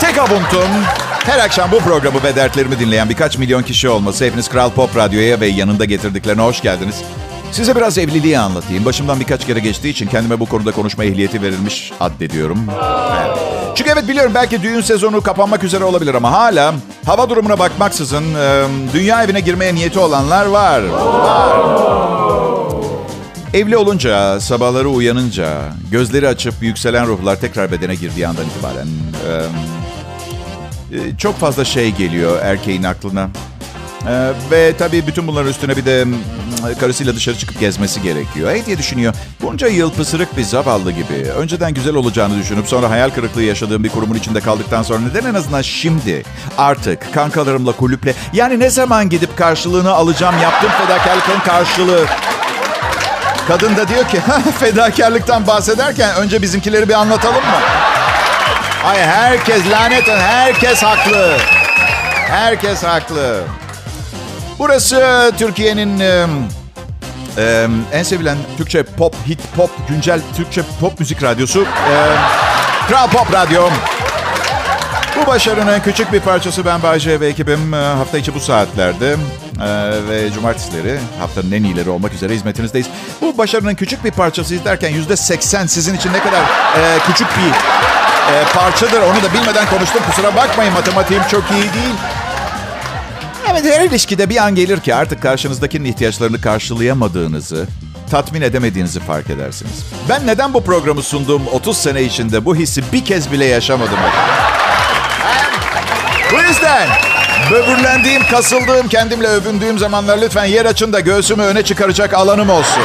Tek 0.00 0.18
avuntum 0.18 0.68
her 1.24 1.38
akşam 1.38 1.70
bu 1.72 1.78
programı 1.78 2.22
ve 2.22 2.36
dertlerimi 2.36 2.78
dinleyen 2.78 3.08
birkaç 3.08 3.38
milyon 3.38 3.62
kişi 3.62 3.88
olması. 3.88 4.24
Hepiniz 4.24 4.48
Kral 4.48 4.70
Pop 4.70 4.96
Radyo'ya 4.96 5.40
ve 5.40 5.46
yanında 5.46 5.84
getirdiklerine 5.84 6.42
hoş 6.42 6.62
geldiniz. 6.62 6.96
Size 7.56 7.76
biraz 7.76 7.98
evliliği 7.98 8.38
anlatayım. 8.38 8.84
Başımdan 8.84 9.20
birkaç 9.20 9.46
kere 9.46 9.60
geçtiği 9.60 9.88
için 9.88 10.06
kendime 10.06 10.40
bu 10.40 10.46
konuda 10.46 10.72
konuşma 10.72 11.04
ehliyeti 11.04 11.42
verilmiş 11.42 11.92
addediyorum. 12.00 12.58
Evet. 13.16 13.38
Çünkü 13.74 13.90
evet 13.90 14.08
biliyorum 14.08 14.32
belki 14.34 14.62
düğün 14.62 14.80
sezonu 14.80 15.20
kapanmak 15.20 15.64
üzere 15.64 15.84
olabilir 15.84 16.14
ama 16.14 16.32
hala 16.32 16.74
hava 17.06 17.30
durumuna 17.30 17.58
bakmaksızın 17.58 18.24
dünya 18.94 19.24
evine 19.24 19.40
girmeye 19.40 19.74
niyeti 19.74 19.98
olanlar 19.98 20.46
var. 20.46 20.82
Var. 20.82 21.62
Evli 23.54 23.76
olunca, 23.76 24.40
sabahları 24.40 24.88
uyanınca, 24.88 25.48
gözleri 25.90 26.28
açıp 26.28 26.54
yükselen 26.60 27.06
ruhlar 27.06 27.36
tekrar 27.36 27.72
bedene 27.72 27.94
girdiği 27.94 28.28
andan 28.28 28.44
itibaren 28.46 28.86
çok 31.18 31.38
fazla 31.38 31.64
şey 31.64 31.90
geliyor 31.90 32.38
erkeğin 32.42 32.82
aklına. 32.82 33.28
Ve 34.50 34.72
tabii 34.78 35.06
bütün 35.06 35.26
bunların 35.26 35.50
üstüne 35.50 35.76
bir 35.76 35.84
de 35.84 36.04
karısıyla 36.80 37.16
dışarı 37.16 37.38
çıkıp 37.38 37.60
gezmesi 37.60 38.02
gerekiyor. 38.02 38.50
Hey 38.50 38.66
diye 38.66 38.78
düşünüyor. 38.78 39.14
Bunca 39.42 39.68
yıl 39.68 39.90
pısırık 39.92 40.36
bir 40.36 40.42
zavallı 40.42 40.92
gibi. 40.92 41.30
Önceden 41.36 41.74
güzel 41.74 41.94
olacağını 41.94 42.38
düşünüp 42.38 42.68
sonra 42.68 42.90
hayal 42.90 43.10
kırıklığı 43.10 43.42
yaşadığım 43.42 43.84
bir 43.84 43.88
kurumun 43.88 44.14
içinde 44.14 44.40
kaldıktan 44.40 44.82
sonra 44.82 45.00
neden 45.00 45.30
en 45.30 45.34
azından 45.34 45.62
şimdi 45.62 46.22
artık 46.58 47.14
kankalarımla 47.14 47.72
kulüple 47.72 48.14
yani 48.32 48.60
ne 48.60 48.70
zaman 48.70 49.08
gidip 49.08 49.36
karşılığını 49.36 49.90
alacağım 49.90 50.34
yaptığım 50.42 50.70
fedakarlıkların 50.70 51.40
karşılığı 51.40 52.06
Kadın 53.48 53.76
da 53.76 53.88
diyor 53.88 54.08
ki 54.08 54.20
fedakarlıktan 54.60 55.46
bahsederken 55.46 56.16
önce 56.16 56.42
bizimkileri 56.42 56.88
bir 56.88 56.94
anlatalım 56.94 57.44
mı? 57.44 57.60
Ay 58.84 58.98
herkes 58.98 59.70
lanet 59.70 60.08
herkes 60.08 60.82
haklı. 60.82 61.36
Herkes 62.28 62.82
haklı. 62.84 63.42
Burası 64.58 65.32
Türkiye'nin 65.38 66.00
e, 66.00 67.66
en 67.92 68.02
sevilen 68.02 68.36
Türkçe 68.56 68.82
pop, 68.82 69.14
hit 69.26 69.40
pop, 69.56 69.70
güncel 69.88 70.20
Türkçe 70.36 70.62
pop 70.80 71.00
müzik 71.00 71.22
radyosu. 71.22 71.62
E, 71.62 71.94
Kral 72.88 73.08
Pop 73.08 73.32
Radyo. 73.32 73.68
Bu 75.16 75.26
başarının 75.26 75.80
küçük 75.80 76.12
bir 76.12 76.20
parçası 76.20 76.64
ben 76.64 76.82
Bayce 76.82 77.20
ve 77.20 77.26
ekibim 77.26 77.72
hafta 77.72 78.18
içi 78.18 78.34
bu 78.34 78.40
saatlerde 78.40 79.16
e, 79.62 79.68
ve 80.08 80.32
cumartesileri 80.32 80.98
haftanın 81.20 81.52
en 81.52 81.64
iyileri 81.64 81.90
olmak 81.90 82.12
üzere 82.12 82.34
hizmetinizdeyiz. 82.34 82.86
Bu 83.20 83.38
başarının 83.38 83.74
küçük 83.74 84.04
bir 84.04 84.10
parçası 84.10 84.54
izlerken 84.54 84.90
yüzde 84.90 85.16
seksen 85.16 85.66
sizin 85.66 85.96
için 85.96 86.12
ne 86.12 86.20
kadar 86.20 86.42
e, 86.42 86.98
küçük 87.06 87.28
bir 87.28 87.50
e, 88.32 88.44
parçadır 88.54 89.00
onu 89.00 89.22
da 89.22 89.32
bilmeden 89.34 89.66
konuştum. 89.70 90.02
Kusura 90.10 90.36
bakmayın 90.36 90.72
matematiğim 90.72 91.22
çok 91.30 91.44
iyi 91.50 91.62
değil. 91.62 91.94
Evet 93.50 93.64
her 93.64 93.84
ilişkide 93.84 94.28
bir 94.30 94.36
an 94.36 94.54
gelir 94.54 94.80
ki 94.80 94.94
artık 94.94 95.22
karşınızdakinin 95.22 95.84
ihtiyaçlarını 95.84 96.40
karşılayamadığınızı, 96.40 97.66
tatmin 98.10 98.42
edemediğinizi 98.42 99.00
fark 99.00 99.30
edersiniz. 99.30 99.86
Ben 100.08 100.26
neden 100.26 100.54
bu 100.54 100.64
programı 100.64 101.02
sunduğum 101.02 101.46
30 101.46 101.76
sene 101.76 102.02
içinde 102.02 102.44
bu 102.44 102.56
hissi 102.56 102.82
bir 102.92 103.04
kez 103.04 103.32
bile 103.32 103.44
yaşamadım? 103.44 103.98
Bu 106.32 106.42
yüzden 106.42 106.88
böbürlendiğim, 107.50 108.22
kasıldığım, 108.30 108.88
kendimle 108.88 109.28
övündüğüm 109.28 109.78
zamanlar 109.78 110.18
lütfen 110.18 110.44
yer 110.44 110.66
açın 110.66 110.92
da 110.92 111.00
göğsümü 111.00 111.42
öne 111.42 111.62
çıkaracak 111.62 112.14
alanım 112.14 112.50
olsun. 112.50 112.82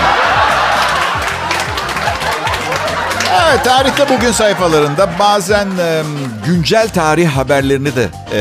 Evet, 3.52 3.64
tarihte 3.64 4.10
bugün 4.10 4.32
sayfalarında 4.32 5.10
bazen 5.20 5.68
e, 5.80 6.04
güncel 6.46 6.90
tarih 6.90 7.30
haberlerini 7.30 7.96
de 7.96 8.10
e, 8.34 8.40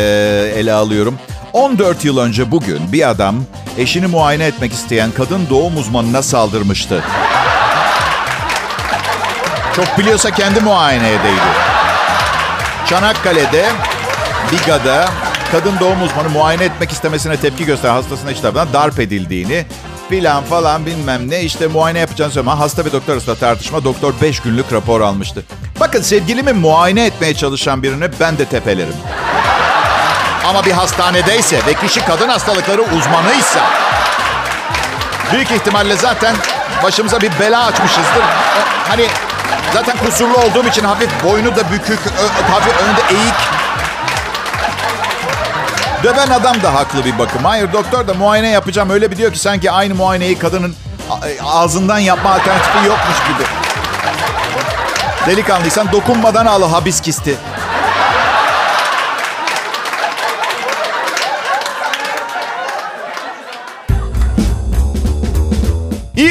ele 0.58 0.72
alıyorum. 0.72 1.18
14 1.52 2.04
yıl 2.04 2.18
önce 2.18 2.50
bugün 2.50 2.92
bir 2.92 3.10
adam 3.10 3.36
eşini 3.78 4.06
muayene 4.06 4.44
etmek 4.44 4.72
isteyen 4.72 5.10
kadın 5.10 5.46
doğum 5.50 5.76
uzmanına 5.76 6.22
saldırmıştı. 6.22 7.04
Çok 9.76 9.98
biliyorsa 9.98 10.30
kendi 10.30 10.60
muayene 10.60 11.08
edeydi. 11.08 11.50
Çanakkale'de 12.86 13.66
Biga'da 14.52 15.08
kadın 15.52 15.80
doğum 15.80 16.02
uzmanı 16.02 16.28
muayene 16.28 16.64
etmek 16.64 16.92
istemesine 16.92 17.36
tepki 17.36 17.64
gösteren 17.64 17.92
hastasına 17.92 18.32
işte 18.32 18.54
darp 18.54 19.00
edildiğini 19.00 19.66
filan 20.10 20.44
falan 20.44 20.86
bilmem 20.86 21.30
ne 21.30 21.42
işte 21.42 21.66
muayene 21.66 21.98
yapacağını 21.98 22.32
zaman 22.32 22.56
hasta 22.56 22.84
ve 22.84 22.92
doktor 22.92 23.12
arasında 23.12 23.34
tartışma 23.34 23.84
doktor 23.84 24.14
5 24.22 24.40
günlük 24.40 24.72
rapor 24.72 25.00
almıştı. 25.00 25.44
Bakın 25.80 26.02
sevgilimi 26.02 26.52
muayene 26.52 27.06
etmeye 27.06 27.34
çalışan 27.34 27.82
birini 27.82 28.08
ben 28.20 28.38
de 28.38 28.44
tepelerim. 28.44 28.94
Ama 30.48 30.64
bir 30.64 30.72
hastanedeyse 30.72 31.60
ve 31.66 31.74
kişi 31.74 32.04
kadın 32.04 32.28
hastalıkları 32.28 32.82
uzmanıysa 32.82 33.60
büyük 35.32 35.50
ihtimalle 35.50 35.96
zaten 35.96 36.36
başımıza 36.82 37.20
bir 37.20 37.30
bela 37.40 37.66
açmışızdır. 37.66 38.24
Hani 38.88 39.06
zaten 39.74 39.96
kusurlu 40.04 40.36
olduğum 40.36 40.68
için 40.68 40.84
hafif 40.84 41.24
boynu 41.24 41.56
da 41.56 41.70
bükük, 41.70 42.00
hafif 42.50 42.82
önünde 42.82 43.00
eğik 43.10 43.34
Döven 46.02 46.28
adam 46.30 46.62
da 46.62 46.74
haklı 46.74 47.04
bir 47.04 47.18
bakım. 47.18 47.44
Hayır 47.44 47.72
doktor 47.72 48.08
da 48.08 48.14
muayene 48.14 48.48
yapacağım. 48.48 48.90
Öyle 48.90 49.10
bir 49.10 49.16
diyor 49.16 49.32
ki 49.32 49.38
sanki 49.38 49.70
aynı 49.70 49.94
muayeneyi 49.94 50.38
kadının 50.38 50.74
ağzından 51.44 51.98
yapma 51.98 52.30
alternatifi 52.30 52.86
yokmuş 52.86 53.16
gibi. 53.28 53.48
Delikanlıysan 55.26 55.92
dokunmadan 55.92 56.46
al 56.46 56.70
habiskisti. 56.70 57.36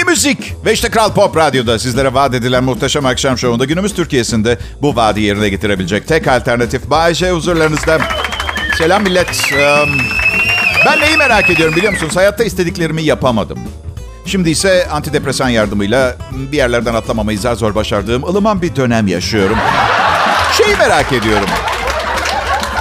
Müzik 0.10 0.54
ve 0.66 0.74
işte 0.74 0.90
Kral 0.90 1.14
Pop 1.14 1.38
Radyo'da 1.38 1.80
sizlere 1.80 2.14
vaat 2.14 2.34
edilen 2.34 2.64
muhteşem 2.64 3.06
akşam 3.06 3.38
şovunda 3.38 3.66
günümüz 3.66 3.94
Türkiye'sinde 3.94 4.58
bu 4.82 4.96
vaadi 4.96 5.22
yerine 5.22 5.50
getirebilecek 5.50 6.08
tek 6.08 6.28
alternatif 6.28 6.90
Bayece 6.90 7.32
huzurlarınızda. 7.32 8.00
Selam 8.78 9.04
millet. 9.04 9.54
Ben 10.86 11.02
neyi 11.02 11.18
merak 11.18 11.50
ediyorum 11.50 11.76
biliyor 11.76 11.94
musunuz? 11.94 12.16
Hayatta 12.16 12.44
istediklerimi 12.44 13.04
yapamadım. 13.04 13.60
Şimdi 14.26 14.50
ise 14.50 14.88
antidepresan 14.92 15.50
yardımıyla 15.50 16.16
bir 16.32 16.58
yerlerden 16.58 16.94
atlamamayı 16.94 17.40
zar 17.40 17.56
zor 17.56 17.76
başardığım 17.76 18.24
ılıman 18.24 18.62
bir 18.62 18.76
dönem 18.76 19.08
yaşıyorum. 19.08 19.58
Şeyi 20.58 20.76
merak 20.76 21.14
ediyorum. 21.14 21.50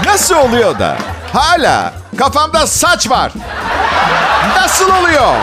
Nasıl 0.06 0.34
oluyor 0.34 0.78
da 0.78 0.96
hala 1.32 1.92
kafamda 2.18 2.66
saç 2.66 3.10
var? 3.10 3.32
Nasıl 4.56 4.90
oluyor? 4.90 5.34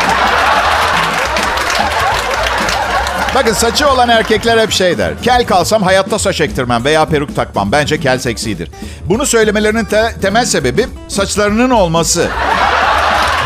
Bakın 3.35 3.53
saçı 3.53 3.89
olan 3.89 4.09
erkekler 4.09 4.57
hep 4.57 4.71
şey 4.71 4.97
der. 4.97 5.13
Kel 5.21 5.45
kalsam 5.45 5.83
hayatta 5.83 6.19
saç 6.19 6.41
ektirmem 6.41 6.85
veya 6.85 7.05
peruk 7.05 7.35
takmam. 7.35 7.71
Bence 7.71 7.99
kel 7.99 8.19
seksidir. 8.19 8.71
Bunu 9.05 9.25
söylemelerinin 9.25 9.85
te- 9.85 10.15
temel 10.21 10.45
sebebi 10.45 10.85
saçlarının 11.07 11.69
olması. 11.69 12.27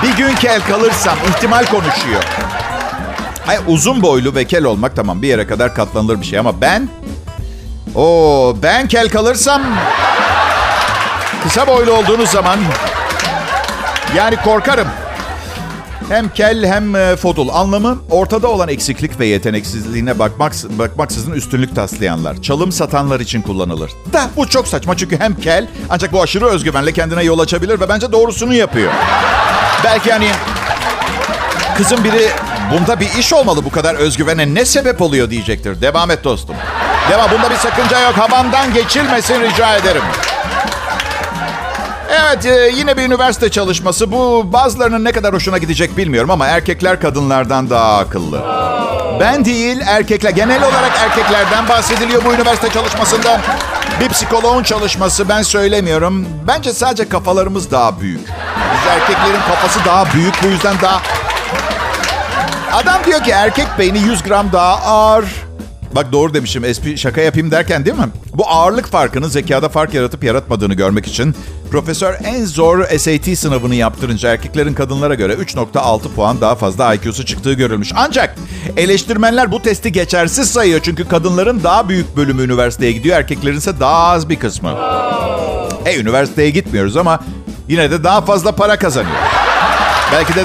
Bir 0.03 0.17
gün 0.17 0.35
kel 0.35 0.61
kalırsam 0.61 1.17
ihtimal 1.29 1.65
konuşuyor. 1.65 2.23
Hayır, 3.45 3.61
uzun 3.67 4.01
boylu 4.01 4.35
ve 4.35 4.45
kel 4.45 4.63
olmak 4.63 4.95
tamam 4.95 5.21
bir 5.21 5.27
yere 5.27 5.47
kadar 5.47 5.75
katlanılır 5.75 6.21
bir 6.21 6.25
şey 6.25 6.39
ama 6.39 6.61
ben 6.61 6.89
Oo, 7.95 8.55
ben 8.63 8.87
kel 8.87 9.09
kalırsam 9.09 9.61
kısa 11.43 11.67
boylu 11.67 11.91
olduğunuz 11.91 12.29
zaman 12.29 12.59
yani 14.15 14.35
korkarım. 14.35 14.87
Hem 16.09 16.29
kel 16.29 16.65
hem 16.65 16.95
e, 16.95 17.15
fodul. 17.15 17.49
Anlamı 17.49 17.97
ortada 18.09 18.47
olan 18.47 18.69
eksiklik 18.69 19.19
ve 19.19 19.25
yeteneksizliğine 19.25 20.19
bakmak, 20.19 20.53
bakmaksızın 20.69 21.31
üstünlük 21.31 21.75
taslayanlar. 21.75 22.41
Çalım 22.41 22.71
satanlar 22.71 23.19
için 23.19 23.41
kullanılır. 23.41 23.91
Da 24.13 24.29
bu 24.37 24.49
çok 24.49 24.67
saçma 24.67 24.97
çünkü 24.97 25.19
hem 25.19 25.35
kel 25.35 25.67
ancak 25.89 26.11
bu 26.13 26.21
aşırı 26.21 26.45
özgüvenle 26.45 26.91
kendine 26.91 27.23
yol 27.23 27.39
açabilir 27.39 27.79
ve 27.79 27.89
bence 27.89 28.11
doğrusunu 28.11 28.53
yapıyor. 28.53 28.91
Belki 29.83 30.11
hani 30.11 30.27
kızın 31.77 32.03
biri 32.03 32.29
bunda 32.73 32.99
bir 32.99 33.09
iş 33.19 33.33
olmalı 33.33 33.65
bu 33.65 33.69
kadar 33.71 33.95
özgüvene 33.95 34.53
ne 34.53 34.65
sebep 34.65 35.01
oluyor 35.01 35.29
diyecektir. 35.29 35.81
Devam 35.81 36.11
et 36.11 36.23
dostum. 36.23 36.55
Devam 37.11 37.31
bunda 37.31 37.49
bir 37.49 37.55
sakınca 37.55 38.01
yok. 38.01 38.17
Havamdan 38.17 38.73
geçilmesin 38.73 39.41
rica 39.41 39.75
ederim. 39.75 40.03
Evet 42.19 42.45
e, 42.45 42.71
yine 42.75 42.97
bir 42.97 43.01
üniversite 43.01 43.49
çalışması. 43.49 44.11
Bu 44.11 44.53
bazılarının 44.53 45.03
ne 45.03 45.11
kadar 45.11 45.33
hoşuna 45.33 45.57
gidecek 45.57 45.97
bilmiyorum 45.97 46.31
ama 46.31 46.47
erkekler 46.47 47.01
kadınlardan 47.01 47.69
daha 47.69 47.97
akıllı. 47.97 48.41
Ben 49.19 49.45
değil 49.45 49.79
erkekler. 49.85 50.29
Genel 50.29 50.63
olarak 50.63 50.91
erkeklerden 50.99 51.69
bahsediliyor 51.69 52.25
bu 52.25 52.33
üniversite 52.33 52.69
çalışmasında. 52.69 53.41
Bir 53.99 54.09
psikoloğun 54.09 54.63
çalışması 54.63 55.29
ben 55.29 55.41
söylemiyorum. 55.41 56.25
Bence 56.47 56.73
sadece 56.73 57.09
kafalarımız 57.09 57.71
daha 57.71 57.99
büyük. 58.01 58.27
Biz 58.73 58.91
erkeklerin 58.91 59.41
kafası 59.47 59.79
daha 59.85 60.13
büyük 60.13 60.43
bu 60.43 60.47
yüzden 60.47 60.75
daha... 60.81 61.01
Adam 62.73 63.03
diyor 63.05 63.23
ki 63.23 63.31
erkek 63.31 63.67
beyni 63.79 63.99
100 63.99 64.23
gram 64.23 64.51
daha 64.51 64.75
ağır. 64.75 65.48
Bak 65.95 66.11
doğru 66.11 66.33
demişim. 66.33 66.65
Espri 66.65 66.97
şaka 66.97 67.21
yapayım 67.21 67.51
derken 67.51 67.85
değil 67.85 67.97
mi? 67.97 68.09
Bu 68.33 68.49
ağırlık 68.49 68.87
farkının 68.87 69.27
zekada 69.27 69.69
fark 69.69 69.93
yaratıp 69.93 70.23
yaratmadığını 70.23 70.73
görmek 70.73 71.07
için 71.07 71.35
profesör 71.71 72.15
en 72.23 72.45
zor 72.45 72.83
SAT 72.83 73.37
sınavını 73.37 73.75
yaptırınca 73.75 74.29
erkeklerin 74.29 74.73
kadınlara 74.73 75.15
göre 75.15 75.33
3.6 75.33 76.01
puan 76.15 76.41
daha 76.41 76.55
fazla 76.55 76.93
IQ'su 76.93 77.25
çıktığı 77.25 77.53
görülmüş. 77.53 77.91
Ancak 77.95 78.35
eleştirmenler 78.77 79.51
bu 79.51 79.61
testi 79.61 79.91
geçersiz 79.91 80.51
sayıyor 80.51 80.79
çünkü 80.83 81.07
kadınların 81.07 81.63
daha 81.63 81.89
büyük 81.89 82.17
bölümü 82.17 82.43
üniversiteye 82.43 82.91
gidiyor, 82.91 83.17
erkeklerin 83.17 83.57
ise 83.57 83.79
daha 83.79 84.07
az 84.07 84.29
bir 84.29 84.39
kısmı. 84.39 84.77
E 85.85 85.99
üniversiteye 85.99 86.49
gitmiyoruz 86.49 86.97
ama 86.97 87.19
yine 87.67 87.91
de 87.91 88.03
daha 88.03 88.21
fazla 88.21 88.51
para 88.51 88.77
kazanıyor. 88.77 89.15
Belki 90.11 90.35
de 90.35 90.43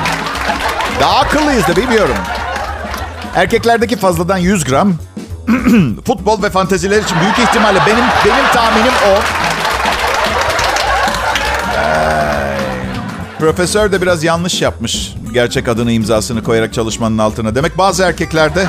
daha 1.00 1.18
akıllıyız 1.18 1.68
da 1.68 1.76
bilmiyorum. 1.76 2.16
Erkeklerdeki 3.34 3.96
fazladan 3.96 4.38
100 4.38 4.64
gram 4.64 4.94
futbol 6.06 6.42
ve 6.42 6.50
fanteziler 6.50 7.02
için 7.02 7.20
büyük 7.20 7.38
ihtimalle 7.38 7.78
benim 7.86 8.04
benim 8.24 8.46
tahminim 8.52 8.92
o. 9.08 9.20
Profesör 13.38 13.92
de 13.92 14.02
biraz 14.02 14.24
yanlış 14.24 14.62
yapmış. 14.62 15.14
Gerçek 15.32 15.68
adını 15.68 15.92
imzasını 15.92 16.42
koyarak 16.42 16.74
çalışmanın 16.74 17.18
altına. 17.18 17.54
Demek 17.54 17.78
bazı 17.78 18.02
erkeklerde 18.02 18.66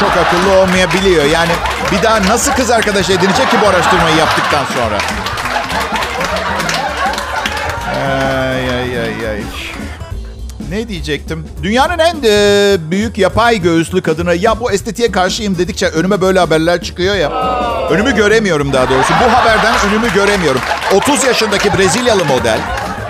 çok 0.00 0.10
akıllı 0.10 0.52
olmayabiliyor. 0.52 1.24
Yani 1.24 1.50
bir 1.92 2.02
daha 2.02 2.22
nasıl 2.22 2.52
kız 2.52 2.70
arkadaş 2.70 3.10
edinecek 3.10 3.50
ki 3.50 3.56
bu 3.62 3.68
araştırmayı 3.68 4.16
yaptıktan 4.16 4.64
sonra? 4.64 4.98
Ay 7.96 8.70
ay 8.70 9.00
ay 9.00 9.28
ay. 9.28 9.63
Ne 10.74 10.88
diyecektim? 10.88 11.46
Dünyanın 11.62 11.98
en 11.98 12.16
e, 12.24 12.76
büyük 12.90 13.18
yapay 13.18 13.62
göğüslü 13.62 14.02
kadını 14.02 14.34
ya 14.34 14.60
bu 14.60 14.72
estetiğe 14.72 15.12
karşıyım 15.12 15.58
dedikçe 15.58 15.86
önüme 15.88 16.20
böyle 16.20 16.38
haberler 16.38 16.82
çıkıyor 16.82 17.14
ya. 17.14 17.30
Önümü 17.90 18.14
göremiyorum 18.16 18.72
daha 18.72 18.90
doğrusu. 18.90 19.12
Bu 19.24 19.32
haberden 19.32 19.74
önümü 19.88 20.14
göremiyorum. 20.14 20.60
30 20.94 21.24
yaşındaki 21.24 21.78
Brezilyalı 21.78 22.24
model 22.24 22.60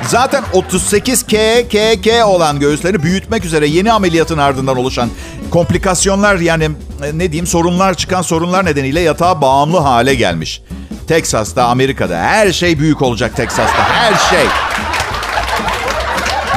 zaten 0.08 0.44
38 0.52 1.22
KKK 1.22 2.26
olan 2.26 2.60
göğüsleri 2.60 3.02
büyütmek 3.02 3.44
üzere 3.44 3.66
yeni 3.66 3.92
ameliyatın 3.92 4.38
ardından 4.38 4.76
oluşan 4.76 5.10
komplikasyonlar 5.50 6.36
yani 6.36 6.64
e, 7.02 7.18
ne 7.18 7.32
diyeyim 7.32 7.46
sorunlar 7.46 7.94
çıkan 7.94 8.22
sorunlar 8.22 8.64
nedeniyle 8.64 9.00
yatağa 9.00 9.40
bağımlı 9.40 9.78
hale 9.78 10.14
gelmiş. 10.14 10.62
Texas'ta, 11.08 11.64
Amerika'da 11.64 12.18
her 12.18 12.52
şey 12.52 12.78
büyük 12.78 13.02
olacak 13.02 13.36
Texas'ta. 13.36 13.88
Her 13.88 14.14
şey. 14.30 14.46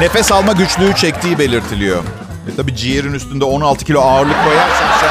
Nefes 0.01 0.31
alma 0.31 0.51
güçlüğü 0.51 0.95
çektiği 0.95 1.39
belirtiliyor. 1.39 2.03
E 2.53 2.55
tabi 2.55 2.75
ciğerin 2.75 3.13
üstünde 3.13 3.45
16 3.45 3.85
kilo 3.85 4.01
ağırlık 4.01 4.43
koyarsan 4.45 4.87
sen... 4.99 5.09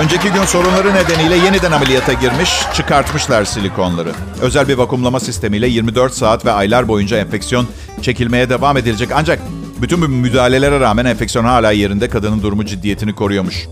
Önceki 0.00 0.30
gün 0.32 0.44
sorunları 0.44 0.94
nedeniyle 0.94 1.36
yeniden 1.36 1.72
ameliyata 1.72 2.12
girmiş, 2.12 2.50
çıkartmışlar 2.74 3.44
silikonları. 3.44 4.12
Özel 4.40 4.68
bir 4.68 4.74
vakumlama 4.74 5.20
sistemiyle 5.20 5.68
24 5.68 6.14
saat 6.14 6.44
ve 6.44 6.52
aylar 6.52 6.88
boyunca 6.88 7.18
enfeksiyon 7.18 7.66
çekilmeye 8.02 8.50
devam 8.50 8.76
edilecek. 8.76 9.08
Ancak 9.14 9.40
bütün 9.82 10.02
bu 10.02 10.08
müdahalelere 10.08 10.80
rağmen 10.80 11.04
enfeksiyon 11.04 11.44
hala 11.44 11.72
yerinde 11.72 12.08
kadının 12.08 12.42
durumu 12.42 12.66
ciddiyetini 12.66 13.14
koruyormuş. 13.14 13.66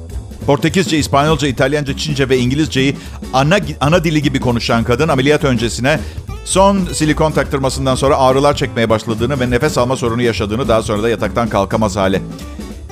Portekizce, 0.46 0.98
İspanyolca, 0.98 1.48
İtalyanca, 1.48 1.96
Çince 1.96 2.28
ve 2.28 2.38
İngilizceyi 2.38 2.96
ana, 3.32 3.58
ana 3.80 4.04
dili 4.04 4.22
gibi 4.22 4.40
konuşan 4.40 4.84
kadın 4.84 5.08
ameliyat 5.08 5.44
öncesine 5.44 6.00
son 6.44 6.86
silikon 6.92 7.32
taktırmasından 7.32 7.94
sonra 7.94 8.16
ağrılar 8.16 8.56
çekmeye 8.56 8.90
başladığını 8.90 9.40
ve 9.40 9.50
nefes 9.50 9.78
alma 9.78 9.96
sorunu 9.96 10.22
yaşadığını 10.22 10.68
daha 10.68 10.82
sonra 10.82 11.02
da 11.02 11.08
yataktan 11.08 11.48
kalkamaz 11.48 11.96
hale. 11.96 12.22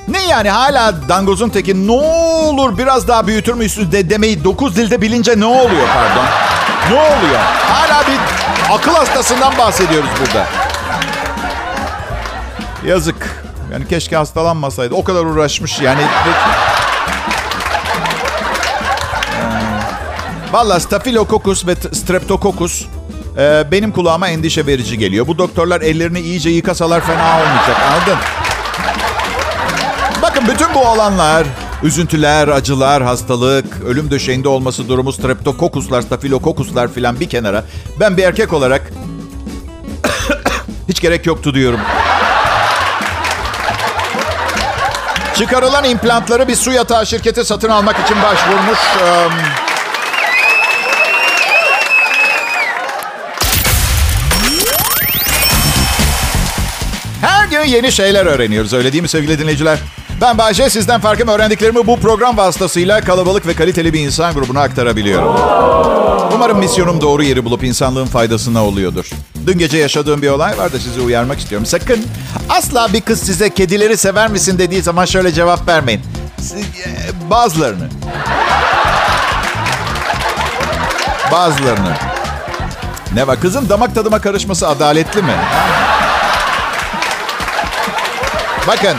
Ne 0.07 0.27
yani 0.27 0.49
hala 0.49 1.09
dangozun 1.09 1.49
teki 1.49 1.87
ne 1.87 1.91
olur 1.91 2.77
biraz 2.77 3.07
daha 3.07 3.27
büyütür 3.27 3.53
müsünüz 3.53 3.91
de 3.91 4.09
demeyi 4.09 4.43
9 4.43 4.75
dilde 4.75 5.01
bilince 5.01 5.39
ne 5.39 5.45
oluyor 5.45 5.87
pardon? 5.93 6.25
Ne 6.89 6.95
oluyor? 6.95 7.39
Hala 7.69 8.07
bir 8.07 8.19
akıl 8.73 8.93
hastasından 8.93 9.57
bahsediyoruz 9.57 10.09
burada. 10.19 10.47
Yazık. 12.85 13.41
Yani 13.73 13.87
keşke 13.87 14.15
hastalanmasaydı. 14.15 14.95
O 14.95 15.03
kadar 15.03 15.25
uğraşmış 15.25 15.81
yani. 15.81 16.01
Valla 20.51 20.79
Staphylococcus 20.79 21.67
ve 21.67 21.75
Streptococcus 21.75 22.85
e, 23.37 23.71
benim 23.71 23.91
kulağıma 23.91 24.27
endişe 24.27 24.65
verici 24.65 24.97
geliyor. 24.97 25.27
Bu 25.27 25.37
doktorlar 25.37 25.81
ellerini 25.81 26.19
iyice 26.19 26.49
yıkasalar 26.49 27.01
fena 27.01 27.39
olmayacak 27.39 27.77
anladın? 27.91 28.17
Bakın 30.21 30.47
bütün 30.47 30.73
bu 30.73 30.79
olanlar, 30.79 31.47
üzüntüler, 31.83 32.47
acılar, 32.47 33.03
hastalık, 33.03 33.65
ölüm 33.85 34.11
döşeğinde 34.11 34.47
olması 34.47 34.89
durumu, 34.89 35.13
streptokokuslar, 35.13 36.01
stafilokokuslar 36.01 36.93
filan 36.93 37.19
bir 37.19 37.29
kenara. 37.29 37.63
Ben 37.99 38.17
bir 38.17 38.23
erkek 38.23 38.53
olarak 38.53 38.91
hiç 40.89 40.99
gerek 41.01 41.25
yoktu 41.25 41.53
diyorum. 41.53 41.79
Çıkarılan 45.35 45.83
implantları 45.83 46.47
bir 46.47 46.55
su 46.55 46.71
yatağı 46.71 47.05
şirketi 47.05 47.45
satın 47.45 47.69
almak 47.69 47.99
için 48.05 48.17
başvurmuş. 48.23 48.79
Um, 49.01 49.70
yeni 57.65 57.91
şeyler 57.91 58.25
öğreniyoruz 58.25 58.73
öyle 58.73 58.91
değil 58.91 59.01
mi 59.01 59.09
sevgili 59.09 59.39
dinleyiciler? 59.39 59.79
Ben 60.21 60.37
Bayce 60.37 60.69
sizden 60.69 61.01
farkım 61.01 61.27
öğrendiklerimi 61.27 61.87
bu 61.87 61.99
program 61.99 62.37
vasıtasıyla 62.37 63.01
kalabalık 63.01 63.47
ve 63.47 63.53
kaliteli 63.53 63.93
bir 63.93 63.99
insan 63.99 64.33
grubuna 64.33 64.61
aktarabiliyorum. 64.61 65.35
Umarım 66.35 66.59
misyonum 66.59 67.01
doğru 67.01 67.23
yeri 67.23 67.45
bulup 67.45 67.63
insanlığın 67.63 68.05
faydasına 68.05 68.65
oluyordur. 68.65 69.09
Dün 69.47 69.59
gece 69.59 69.77
yaşadığım 69.77 70.21
bir 70.21 70.29
olay 70.29 70.57
var 70.57 70.73
da 70.73 70.79
sizi 70.79 71.01
uyarmak 71.01 71.39
istiyorum. 71.39 71.65
Sakın 71.65 72.05
asla 72.49 72.93
bir 72.93 73.01
kız 73.01 73.19
size 73.19 73.49
kedileri 73.49 73.97
sever 73.97 74.29
misin 74.29 74.57
dediği 74.59 74.81
zaman 74.81 75.05
şöyle 75.05 75.31
cevap 75.31 75.67
vermeyin. 75.67 76.01
Bazılarını. 77.29 77.89
Bazılarını. 81.31 81.93
Ne 83.13 83.27
var? 83.27 83.41
Kızım 83.41 83.69
damak 83.69 83.95
tadıma 83.95 84.21
karışması 84.21 84.67
adaletli 84.67 85.21
mi? 85.21 85.35
Bakın, 88.67 88.97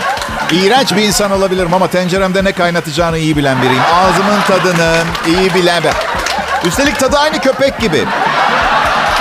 iğrenç 0.52 0.96
bir 0.96 1.02
insan 1.02 1.30
olabilirim 1.30 1.74
ama 1.74 1.88
tenceremde 1.88 2.44
ne 2.44 2.52
kaynatacağını 2.52 3.18
iyi 3.18 3.36
bilen 3.36 3.62
biriyim. 3.62 3.82
Ağzımın 3.94 4.40
tadını 4.48 4.94
iyi 5.26 5.54
bilen... 5.54 5.82
Üstelik 6.64 6.98
tadı 6.98 7.18
aynı 7.18 7.40
köpek 7.40 7.78
gibi. 7.80 8.04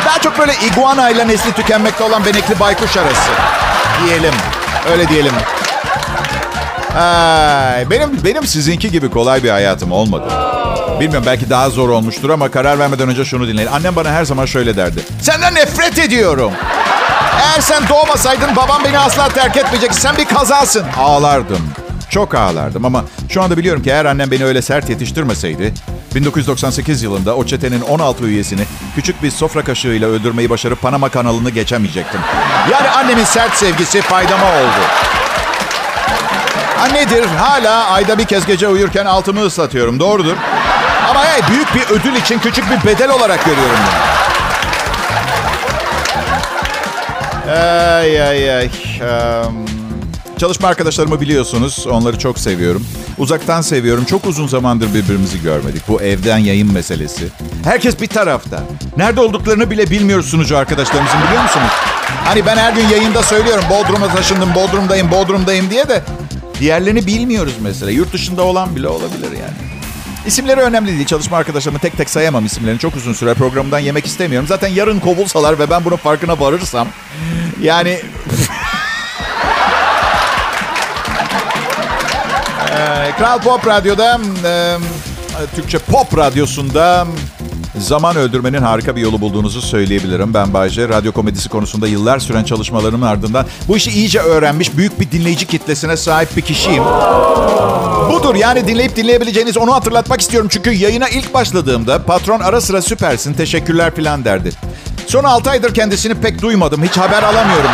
Daha 0.05 0.19
çok 0.19 0.39
böyle 0.39 0.53
iguana 0.67 1.09
ile 1.09 1.27
nesli 1.27 1.51
tükenmekte 1.51 2.03
olan 2.03 2.25
benekli 2.25 2.59
baykuş 2.59 2.97
arası. 2.97 3.31
Diyelim. 4.05 4.33
Öyle 4.91 5.07
diyelim. 5.07 5.33
Ay, 6.97 7.89
benim 7.89 8.23
benim 8.23 8.47
sizinki 8.47 8.91
gibi 8.91 9.09
kolay 9.09 9.43
bir 9.43 9.49
hayatım 9.49 9.91
olmadı. 9.91 10.25
Bilmiyorum 10.99 11.23
belki 11.25 11.49
daha 11.49 11.69
zor 11.69 11.89
olmuştur 11.89 12.29
ama 12.29 12.51
karar 12.51 12.79
vermeden 12.79 13.09
önce 13.09 13.25
şunu 13.25 13.47
dinleyin. 13.47 13.69
Annem 13.71 13.95
bana 13.95 14.09
her 14.11 14.25
zaman 14.25 14.45
şöyle 14.45 14.77
derdi. 14.77 14.99
Senden 15.21 15.55
nefret 15.55 15.99
ediyorum. 15.99 16.51
Eğer 17.51 17.61
sen 17.61 17.89
doğmasaydın 17.89 18.55
babam 18.55 18.83
beni 18.85 18.99
asla 18.99 19.29
terk 19.29 19.57
etmeyecek. 19.57 19.93
Sen 19.93 20.17
bir 20.17 20.25
kazasın. 20.25 20.85
Ağlardım. 20.97 21.69
Çok 22.09 22.35
ağlardım 22.35 22.85
ama 22.85 23.05
şu 23.29 23.43
anda 23.43 23.57
biliyorum 23.57 23.83
ki 23.83 23.89
eğer 23.89 24.05
annem 24.05 24.31
beni 24.31 24.45
öyle 24.45 24.61
sert 24.61 24.89
yetiştirmeseydi 24.89 25.73
1998 26.15 27.03
yılında 27.03 27.35
o 27.35 27.45
çetenin 27.45 27.81
16 27.81 28.23
üyesini 28.23 28.61
küçük 28.95 29.23
bir 29.23 29.31
sofra 29.31 29.63
kaşığıyla 29.63 30.07
öldürmeyi 30.07 30.49
başarıp 30.49 30.81
Panama 30.81 31.09
kanalını 31.09 31.49
geçemeyecektim. 31.49 32.21
Yani 32.71 32.89
annemin 32.89 33.23
sert 33.23 33.57
sevgisi 33.57 34.01
faydama 34.01 34.45
oldu. 34.45 34.81
Annedir 36.81 37.25
hala 37.25 37.85
ayda 37.85 38.17
bir 38.17 38.25
kez 38.25 38.45
gece 38.45 38.67
uyurken 38.67 39.05
altımı 39.05 39.45
ıslatıyorum 39.45 39.99
doğrudur. 39.99 40.35
Ama 41.09 41.25
hey, 41.25 41.41
büyük 41.49 41.75
bir 41.75 41.95
ödül 41.95 42.15
için 42.15 42.39
küçük 42.39 42.65
bir 42.71 42.87
bedel 42.89 43.09
olarak 43.09 43.45
görüyorum 43.45 43.79
bunu. 43.87 44.21
Ay 47.49 48.21
ay 48.21 48.55
ay. 48.55 48.69
Um, 49.45 49.65
çalışma 50.37 50.67
arkadaşlarımı 50.67 51.21
biliyorsunuz. 51.21 51.87
Onları 51.87 52.19
çok 52.19 52.39
seviyorum. 52.39 52.85
Uzaktan 53.17 53.61
seviyorum. 53.61 54.05
Çok 54.05 54.25
uzun 54.25 54.47
zamandır 54.47 54.93
birbirimizi 54.93 55.41
görmedik. 55.41 55.87
Bu 55.87 56.01
evden 56.01 56.37
yayın 56.37 56.73
meselesi. 56.73 57.27
Herkes 57.63 58.01
bir 58.01 58.07
tarafta. 58.07 58.63
Nerede 58.97 59.21
olduklarını 59.21 59.71
bile 59.71 59.89
bilmiyoruz 59.89 60.25
sunucu 60.25 60.57
arkadaşlarımızın 60.57 61.19
biliyor 61.27 61.43
musunuz? 61.43 61.71
Hani 62.25 62.45
ben 62.45 62.57
her 62.57 62.73
gün 62.73 62.87
yayında 62.87 63.23
söylüyorum. 63.23 63.63
Bodrum'a 63.69 64.07
taşındım, 64.07 64.55
Bodrum'dayım, 64.55 65.11
Bodrum'dayım 65.11 65.69
diye 65.69 65.89
de 65.89 66.01
diğerlerini 66.59 67.07
bilmiyoruz 67.07 67.53
mesela. 67.61 67.91
Yurt 67.91 68.13
dışında 68.13 68.43
olan 68.43 68.75
bile 68.75 68.87
olabilir. 68.87 69.30
İsimleri 70.25 70.61
önemli 70.61 70.87
değil. 70.87 71.05
Çalışma 71.05 71.37
arkadaşlarımı 71.37 71.79
tek 71.79 71.97
tek 71.97 72.09
sayamam 72.09 72.45
isimlerini. 72.45 72.79
Çok 72.79 72.95
uzun 72.95 73.13
süre 73.13 73.33
programdan 73.33 73.79
yemek 73.79 74.05
istemiyorum. 74.05 74.47
Zaten 74.47 74.67
yarın 74.67 74.99
kovulsalar 74.99 75.59
ve 75.59 75.69
ben 75.69 75.85
bunun 75.85 75.95
farkına 75.95 76.39
varırsam... 76.39 76.87
Yani... 77.61 77.89
ee, 82.69 83.11
Kral 83.17 83.39
Pop 83.39 83.67
Radyo'da... 83.67 84.19
E, 84.45 84.77
Türkçe 85.55 85.77
Pop 85.77 86.17
Radyosu'nda... 86.17 87.07
Zaman 87.77 88.15
öldürmenin 88.15 88.61
harika 88.61 88.95
bir 88.95 89.01
yolu 89.01 89.21
bulduğunuzu 89.21 89.61
söyleyebilirim. 89.61 90.33
Ben 90.33 90.53
Bayce. 90.53 90.89
Radyo 90.89 91.11
komedisi 91.11 91.49
konusunda 91.49 91.87
yıllar 91.87 92.19
süren 92.19 92.43
çalışmalarımın 92.43 93.07
ardından 93.07 93.45
bu 93.67 93.77
işi 93.77 93.91
iyice 93.91 94.19
öğrenmiş 94.19 94.77
büyük 94.77 94.99
bir 94.99 95.11
dinleyici 95.11 95.45
kitlesine 95.47 95.97
sahip 95.97 96.37
bir 96.37 96.41
kişiyim. 96.41 96.83
Budur 98.11 98.35
yani 98.35 98.67
dinleyip 98.67 98.95
dinleyebileceğiniz 98.95 99.57
onu 99.57 99.73
hatırlatmak 99.73 100.21
istiyorum. 100.21 100.49
Çünkü 100.51 100.71
yayına 100.71 101.09
ilk 101.09 101.33
başladığımda 101.33 102.05
patron 102.05 102.39
ara 102.39 102.61
sıra 102.61 102.81
süpersin 102.81 103.33
teşekkürler 103.33 103.95
falan 103.95 104.25
derdi. 104.25 104.51
Son 105.07 105.23
6 105.23 105.49
aydır 105.49 105.73
kendisini 105.73 106.13
pek 106.13 106.41
duymadım. 106.41 106.83
Hiç 106.83 106.97
haber 106.97 107.23
alamıyorum. 107.23 107.71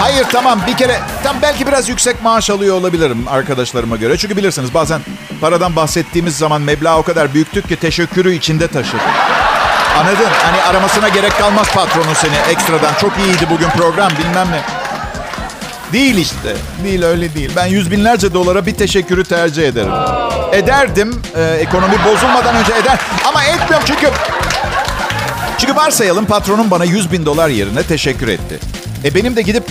Hayır 0.00 0.26
tamam 0.32 0.60
bir 0.66 0.76
kere 0.76 1.00
tam 1.22 1.36
belki 1.42 1.66
biraz 1.66 1.88
yüksek 1.88 2.22
maaş 2.22 2.50
alıyor 2.50 2.76
olabilirim 2.76 3.24
arkadaşlarıma 3.30 3.96
göre. 3.96 4.16
Çünkü 4.16 4.36
bilirsiniz 4.36 4.74
bazen 4.74 5.00
paradan 5.40 5.76
bahsettiğimiz 5.76 6.36
zaman 6.36 6.62
meblağ 6.62 6.98
o 6.98 7.02
kadar 7.02 7.34
büyüktür 7.34 7.62
ki 7.62 7.76
teşekkürü 7.76 8.34
içinde 8.34 8.68
taşır. 8.68 9.00
Anladın? 9.98 10.28
Hani 10.42 10.62
aramasına 10.62 11.08
gerek 11.08 11.38
kalmaz 11.38 11.74
patronun 11.74 12.14
seni 12.14 12.52
ekstradan. 12.52 12.94
Çok 13.00 13.12
iyiydi 13.18 13.46
bugün 13.50 13.68
program 13.68 14.10
bilmem 14.10 14.48
ne. 14.50 14.81
Değil 15.92 16.16
işte. 16.16 16.56
Değil 16.84 17.02
öyle 17.04 17.34
değil. 17.34 17.50
Ben 17.56 17.66
yüz 17.66 17.90
binlerce 17.90 18.34
dolara 18.34 18.66
bir 18.66 18.74
teşekkürü 18.74 19.24
tercih 19.24 19.68
ederim. 19.68 19.92
Ederdim. 20.52 21.22
Ee, 21.36 21.56
ekonomi 21.60 21.94
bozulmadan 22.04 22.56
önce 22.56 22.72
eder. 22.72 22.98
Ama 23.28 23.44
etmiyorum 23.44 23.86
çünkü... 23.86 24.08
Çünkü 25.58 25.76
varsayalım 25.76 26.24
patronun 26.24 26.70
bana 26.70 26.84
100 26.84 27.12
bin 27.12 27.26
dolar 27.26 27.48
yerine 27.48 27.82
teşekkür 27.82 28.28
etti. 28.28 28.58
E 29.04 29.14
benim 29.14 29.36
de 29.36 29.42
gidip 29.42 29.64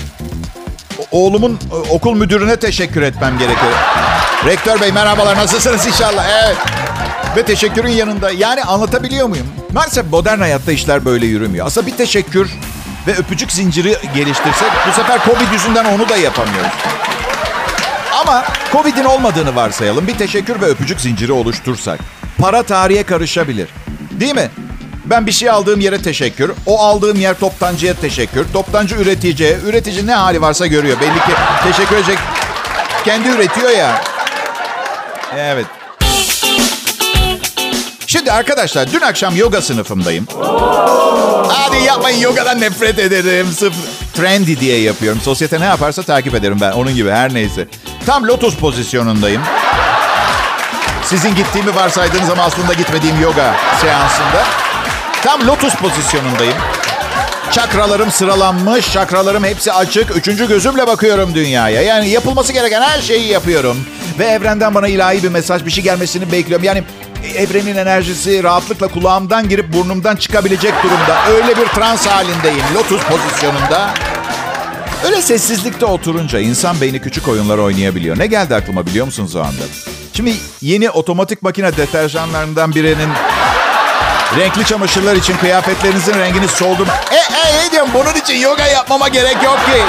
oğlumun 1.11 1.59
e, 1.71 1.75
okul 1.75 2.15
müdürüne 2.15 2.55
teşekkür 2.55 3.01
etmem 3.01 3.37
gerekiyor. 3.37 3.71
Rektör 4.45 4.81
bey 4.81 4.91
merhabalar 4.91 5.37
nasılsınız 5.37 5.87
inşallah? 5.87 6.25
Evet. 6.43 6.57
Ve 7.35 7.43
teşekkürün 7.43 7.89
yanında. 7.89 8.31
Yani 8.31 8.63
anlatabiliyor 8.63 9.27
muyum? 9.27 9.47
Maalesef 9.73 10.05
modern 10.11 10.39
hayatta 10.39 10.71
işler 10.71 11.05
böyle 11.05 11.25
yürümüyor. 11.25 11.67
Aslında 11.67 11.87
bir 11.87 11.97
teşekkür 11.97 12.51
ve 13.07 13.15
öpücük 13.15 13.51
zinciri 13.51 13.97
geliştirsek 14.15 14.71
bu 14.87 14.91
sefer 14.91 15.19
Covid 15.25 15.51
yüzünden 15.53 15.85
onu 15.85 16.09
da 16.09 16.17
yapamıyoruz. 16.17 16.71
Ama 18.21 18.45
Covid'in 18.71 19.03
olmadığını 19.03 19.55
varsayalım. 19.55 20.07
Bir 20.07 20.17
teşekkür 20.17 20.61
ve 20.61 20.65
öpücük 20.65 21.01
zinciri 21.01 21.31
oluştursak. 21.31 21.99
Para 22.37 22.63
tarihe 22.63 23.03
karışabilir. 23.03 23.69
Değil 24.11 24.35
mi? 24.35 24.49
Ben 25.05 25.25
bir 25.27 25.31
şey 25.31 25.49
aldığım 25.49 25.79
yere 25.79 26.01
teşekkür. 26.01 26.51
O 26.65 26.79
aldığım 26.79 27.19
yer 27.19 27.39
toptancıya 27.39 27.93
teşekkür. 27.93 28.45
Toptancı 28.53 28.95
üreticiye. 28.95 29.57
Üretici 29.65 30.07
ne 30.07 30.15
hali 30.15 30.41
varsa 30.41 30.67
görüyor. 30.67 30.99
Belli 30.99 31.13
ki 31.13 31.41
teşekkür 31.63 31.95
edecek. 31.95 32.17
Kendi 33.05 33.29
üretiyor 33.29 33.69
ya. 33.69 34.01
Evet. 35.37 35.65
Şimdi 38.21 38.31
arkadaşlar 38.31 38.91
dün 38.91 39.01
akşam 39.01 39.35
yoga 39.35 39.61
sınıfımdayım. 39.61 40.27
Hadi 41.47 41.83
yapmayın 41.83 42.19
yogadan 42.19 42.61
nefret 42.61 42.99
ederim. 42.99 43.47
Sıfır. 43.51 43.83
Trendy 44.13 44.59
diye 44.59 44.81
yapıyorum. 44.81 45.21
Sosyete 45.21 45.59
ne 45.59 45.65
yaparsa 45.65 46.03
takip 46.03 46.35
ederim 46.35 46.57
ben. 46.61 46.71
Onun 46.71 46.95
gibi 46.95 47.11
her 47.11 47.33
neyse. 47.33 47.67
Tam 48.05 48.27
lotus 48.27 48.55
pozisyonundayım. 48.55 49.41
Sizin 51.05 51.35
gittiğimi 51.35 51.75
varsaydığınız 51.75 52.29
ama 52.29 52.43
aslında 52.43 52.73
gitmediğim 52.73 53.21
yoga 53.21 53.55
seansında. 53.81 54.43
Tam 55.23 55.47
lotus 55.47 55.75
pozisyonundayım. 55.75 56.55
Çakralarım 57.51 58.11
sıralanmış, 58.11 58.93
çakralarım 58.93 59.43
hepsi 59.43 59.73
açık. 59.73 60.15
Üçüncü 60.15 60.47
gözümle 60.47 60.87
bakıyorum 60.87 61.35
dünyaya. 61.35 61.81
Yani 61.81 62.09
yapılması 62.09 62.53
gereken 62.53 62.81
her 62.81 63.01
şeyi 63.01 63.27
yapıyorum. 63.27 63.85
Ve 64.19 64.25
evrenden 64.25 64.75
bana 64.75 64.87
ilahi 64.87 65.23
bir 65.23 65.29
mesaj, 65.29 65.65
bir 65.65 65.71
şey 65.71 65.83
gelmesini 65.83 66.31
bekliyorum. 66.31 66.65
Yani 66.65 66.83
evrenin 67.35 67.75
enerjisi 67.75 68.43
rahatlıkla 68.43 68.87
kulağımdan 68.87 69.49
girip 69.49 69.73
burnumdan 69.73 70.15
çıkabilecek 70.15 70.73
durumda. 70.83 71.25
Öyle 71.27 71.57
bir 71.57 71.65
trans 71.65 72.07
halindeyim, 72.07 72.63
lotus 72.75 73.01
pozisyonunda. 73.03 73.93
Öyle 75.05 75.21
sessizlikte 75.21 75.85
oturunca 75.85 76.39
insan 76.39 76.81
beyni 76.81 76.99
küçük 76.99 77.27
oyunlar 77.27 77.57
oynayabiliyor. 77.57 78.19
Ne 78.19 78.27
geldi 78.27 78.55
aklıma 78.55 78.85
biliyor 78.85 79.05
musunuz 79.05 79.35
o 79.35 79.39
anda? 79.39 79.63
Şimdi 80.13 80.33
yeni 80.61 80.89
otomatik 80.89 81.41
makine 81.41 81.77
deterjanlarından 81.77 82.75
birinin 82.75 83.09
renkli 84.37 84.65
çamaşırlar 84.65 85.15
için 85.15 85.37
kıyafetlerinizin 85.37 86.13
rengini 86.13 86.47
soldu. 86.47 86.87
E, 87.11 87.15
e, 87.15 87.65
ne 87.65 87.71
diyorum 87.71 87.89
bunun 87.93 88.13
için 88.15 88.39
yoga 88.39 88.67
yapmama 88.67 89.07
gerek 89.07 89.43
yok 89.43 89.59
ki. 89.65 89.81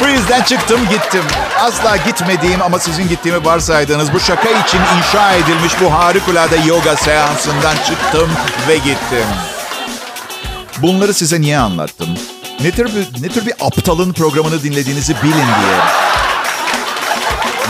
Bu 0.00 0.08
yüzden 0.08 0.42
çıktım 0.42 0.80
gittim. 0.90 1.22
Asla 1.60 1.96
gitmediğim 1.96 2.62
ama 2.62 2.78
sizin 2.78 3.08
gittiğimi 3.08 3.44
varsaydığınız 3.44 4.12
bu 4.12 4.20
şaka 4.20 4.48
için 4.50 4.80
inşa 4.98 5.32
edilmiş 5.32 5.72
bu 5.80 5.94
harikulade 5.94 6.56
yoga 6.66 6.96
seansından 6.96 7.76
çıktım 7.76 8.30
ve 8.68 8.76
gittim. 8.76 9.26
Bunları 10.78 11.14
size 11.14 11.40
niye 11.40 11.58
anlattım? 11.58 12.08
Ne 12.60 12.70
tür 12.70 12.86
bir, 12.86 13.22
ne 13.22 13.28
tür 13.28 13.46
bir 13.46 13.54
aptalın 13.60 14.12
programını 14.12 14.62
dinlediğinizi 14.62 15.14
bilin 15.22 15.32
diye. 15.32 15.78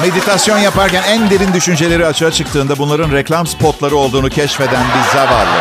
Meditasyon 0.00 0.58
yaparken 0.58 1.02
en 1.02 1.30
derin 1.30 1.52
düşünceleri 1.52 2.06
açığa 2.06 2.30
çıktığında 2.30 2.78
bunların 2.78 3.12
reklam 3.12 3.46
spotları 3.46 3.96
olduğunu 3.96 4.30
keşfeden 4.30 4.84
bir 4.84 5.18
zavallı. 5.18 5.60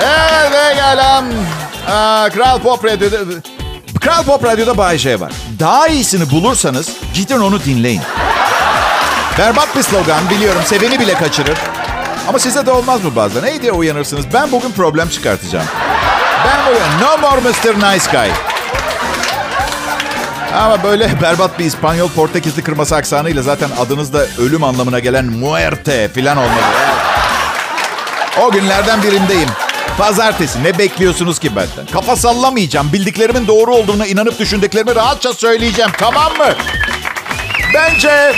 Evet 0.00 0.52
ve 0.52 2.30
Kral 2.30 2.58
Pop 2.58 2.84
Radyo'da... 2.84 3.16
Kral 4.02 4.24
Pop 4.24 4.44
Radyo'da 4.44 4.78
Bay 4.78 4.98
J 4.98 5.20
var. 5.20 5.32
Daha 5.60 5.88
iyisini 5.88 6.30
bulursanız 6.30 6.90
cidden 7.14 7.40
onu 7.40 7.64
dinleyin. 7.64 8.02
Berbat 9.38 9.76
bir 9.76 9.82
slogan 9.82 10.30
biliyorum 10.30 10.62
seveni 10.66 11.00
bile 11.00 11.14
kaçırır. 11.14 11.58
Ama 12.28 12.38
size 12.38 12.66
de 12.66 12.70
olmaz 12.70 13.04
mı 13.04 13.16
bazen? 13.16 13.42
Hey 13.42 13.62
diye 13.62 13.72
uyanırsınız. 13.72 14.24
Ben 14.34 14.52
bugün 14.52 14.70
problem 14.72 15.08
çıkartacağım. 15.08 15.66
Ben 16.46 16.66
bugün 16.66 17.06
no 17.06 17.18
more 17.18 17.40
Mr. 17.40 17.74
Nice 17.74 18.10
Guy. 18.12 18.30
Ama 20.54 20.82
böyle 20.82 21.22
berbat 21.22 21.58
bir 21.58 21.64
İspanyol 21.64 22.08
Portekizli 22.08 22.62
kırması 22.62 22.96
aksanıyla 22.96 23.42
zaten 23.42 23.68
adınız 23.80 24.12
da 24.12 24.26
ölüm 24.38 24.64
anlamına 24.64 24.98
gelen 24.98 25.24
muerte 25.24 26.08
falan 26.08 26.36
olmalı. 26.36 26.62
O 28.42 28.50
günlerden 28.50 29.02
birindeyim. 29.02 29.48
Pazartesi 29.98 30.64
ne 30.64 30.78
bekliyorsunuz 30.78 31.38
ki 31.38 31.56
benden? 31.56 31.86
Kafa 31.92 32.16
sallamayacağım. 32.16 32.92
Bildiklerimin 32.92 33.46
doğru 33.46 33.74
olduğuna 33.74 34.06
inanıp 34.06 34.38
düşündüklerimi 34.38 34.94
rahatça 34.94 35.32
söyleyeceğim. 35.32 35.90
Tamam 35.98 36.32
mı? 36.38 36.54
Bence 37.74 38.32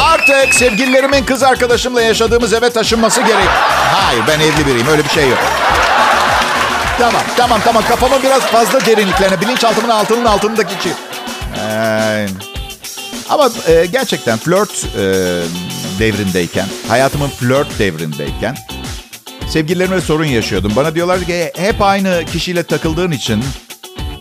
artık 0.00 0.54
sevgililerimin 0.54 1.24
kız 1.24 1.42
arkadaşımla 1.42 2.02
yaşadığımız 2.02 2.52
eve 2.52 2.70
taşınması 2.70 3.20
gerek. 3.20 3.48
Hayır 3.92 4.22
ben 4.28 4.40
evli 4.40 4.66
biriyim 4.66 4.86
öyle 4.88 5.04
bir 5.04 5.08
şey 5.10 5.28
yok. 5.28 5.38
Tamam 6.98 7.22
tamam 7.36 7.60
tamam 7.64 7.82
kafamın 7.88 8.22
biraz 8.22 8.42
fazla 8.42 8.86
derinliklerine 8.86 9.40
bilinçaltımın 9.40 9.88
altının 9.88 10.24
altındaki 10.24 10.82
şey. 10.82 10.92
Ee, 11.58 12.26
ama 13.28 13.50
e, 13.68 13.86
gerçekten 13.86 14.38
flört 14.38 14.84
e, 14.96 15.02
devrindeyken, 15.98 16.66
hayatımın 16.88 17.28
flört 17.28 17.78
devrindeyken 17.78 18.56
sevgililerimle 19.50 20.00
sorun 20.00 20.24
yaşıyordum. 20.24 20.72
Bana 20.76 20.94
diyorlar 20.94 21.24
ki 21.24 21.52
hep 21.56 21.82
aynı 21.82 22.24
kişiyle 22.32 22.62
takıldığın 22.62 23.10
için 23.10 23.44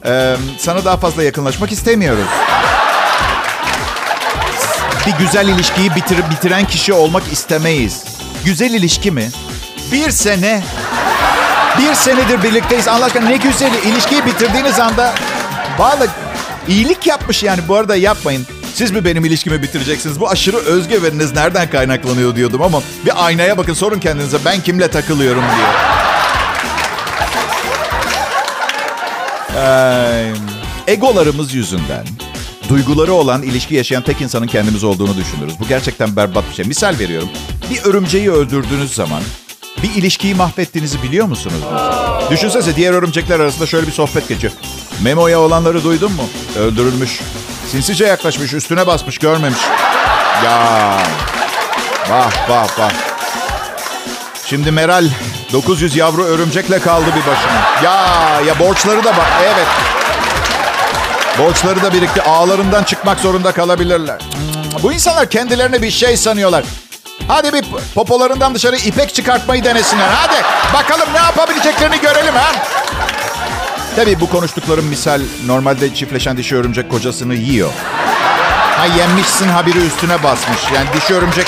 e, 0.06 0.36
sana 0.58 0.86
daha 0.86 0.98
fazla 0.98 1.24
yakınlaşmak 1.24 1.72
istemiyoruz. 1.72 2.28
bir 5.08 5.26
güzel 5.26 5.48
ilişkiyi 5.48 5.96
bitir, 5.96 6.18
bitiren 6.32 6.68
kişi 6.68 6.94
olmak 6.94 7.24
istemeyiz. 7.32 8.04
Güzel 8.46 8.74
ilişki 8.74 9.12
mi? 9.12 9.30
Bir 9.92 10.12
sene. 10.12 10.64
Bir 11.80 11.94
senedir 11.94 12.44
birlikteyiz. 12.44 12.88
Allah 12.88 13.06
aşkına 13.06 13.30
ne 13.30 13.38
güzel. 13.38 13.74
ilişkiyi 13.74 14.26
bitirdiğiniz 14.26 14.80
anda 14.80 15.16
valla 15.78 16.08
iyilik 16.68 17.08
yapmış 17.08 17.44
yani. 17.44 17.60
Bu 17.68 17.76
arada 17.76 17.96
yapmayın. 17.96 18.46
Siz 18.78 18.92
mi 18.92 19.06
benim 19.06 19.26
ilişkimi 19.26 19.62
bitireceksiniz? 19.62 20.20
Bu 20.20 20.30
aşırı 20.30 20.58
özgüveniniz 20.58 21.34
nereden 21.34 21.70
kaynaklanıyor 21.70 22.36
diyordum 22.36 22.62
ama 22.62 22.82
bir 23.06 23.26
aynaya 23.26 23.58
bakın 23.58 23.74
sorun 23.74 24.00
kendinize 24.00 24.38
ben 24.46 24.62
kimle 24.62 24.88
takılıyorum 24.88 25.44
diye. 25.56 25.68
Ee, 29.58 30.34
egolarımız 30.88 31.54
yüzünden 31.54 32.06
duyguları 32.70 33.14
olan 33.14 33.44
ilişki 33.44 33.76
yaşayan 33.76 34.04
tek 34.04 34.22
insanın 34.22 34.48
kendimiz 34.48 34.84
olduğunu 34.84 35.18
düşünürüz. 35.18 35.54
Bu 35.60 35.68
gerçekten 35.68 36.16
berbat 36.16 36.50
bir 36.50 36.56
şey. 36.56 36.66
Misal 36.66 37.00
veriyorum. 37.00 37.30
Bir 37.70 37.84
örümceği 37.84 38.32
öldürdüğünüz 38.32 38.94
zaman 38.94 39.22
bir 39.84 40.02
ilişkiyi 40.02 40.36
mahvettiğinizi 40.36 41.04
biliyor 41.04 41.28
musunuz? 41.28 41.62
Düşünsene 42.32 42.76
diğer 42.76 42.94
örümcekler 42.94 43.40
arasında 43.40 43.66
şöyle 43.66 43.88
bir 43.88 43.92
sohbet 43.92 44.28
geçiyor. 44.28 44.54
Memo'ya 45.04 45.40
olanları 45.40 45.84
duydun 45.84 46.12
mu? 46.12 46.24
Öldürülmüş. 46.60 47.20
Sinsice 47.72 48.06
yaklaşmış, 48.06 48.54
üstüne 48.54 48.88
basmış, 48.88 49.18
görmemiş. 49.18 49.60
Ya. 50.46 50.98
Vah 52.10 52.50
vah 52.50 52.80
vah. 52.80 52.92
Şimdi 54.46 54.72
Meral 54.72 55.06
900 55.54 55.96
yavru 55.96 56.24
örümcekle 56.24 56.80
kaldı 56.80 57.06
bir 57.06 57.32
başına. 57.32 57.84
Ya 57.84 58.42
ya 58.48 58.60
borçları 58.60 59.04
da 59.04 59.10
var. 59.10 59.28
Evet. 59.44 59.68
Borçları 61.40 61.84
da 61.84 61.94
birikti. 61.94 62.22
Ağlarından 62.22 62.84
çıkmak 62.84 63.20
zorunda 63.20 63.52
kalabilirler. 63.52 64.18
Bu 64.84 64.94
insanlar 64.94 65.30
kendilerine 65.30 65.82
bir 65.82 65.92
şey 65.92 66.18
sanıyorlar. 66.18 66.64
Hadi 67.28 67.54
bir 67.54 67.66
popolarından 67.96 68.56
dışarı 68.56 68.78
ipek 68.78 69.14
çıkartmayı 69.16 69.64
denesinler. 69.64 70.08
Hadi 70.10 70.44
bakalım 70.74 71.14
ne 71.14 71.18
yapabileceklerini 71.18 72.00
görelim 72.02 72.36
ha. 72.36 72.52
Tabii 73.98 74.20
bu 74.20 74.30
konuştuklarım 74.30 74.86
misal 74.86 75.22
normalde 75.46 75.94
çiftleşen 75.94 76.38
dişi 76.38 76.56
örümcek 76.56 76.90
kocasını 76.90 77.36
yiyor. 77.36 77.70
Ha 78.78 78.86
yenmişsin 78.86 79.48
haberi 79.48 79.78
üstüne 79.78 80.24
basmış. 80.24 80.60
Yani 80.76 80.88
dişi 80.94 81.14
örümcek 81.14 81.48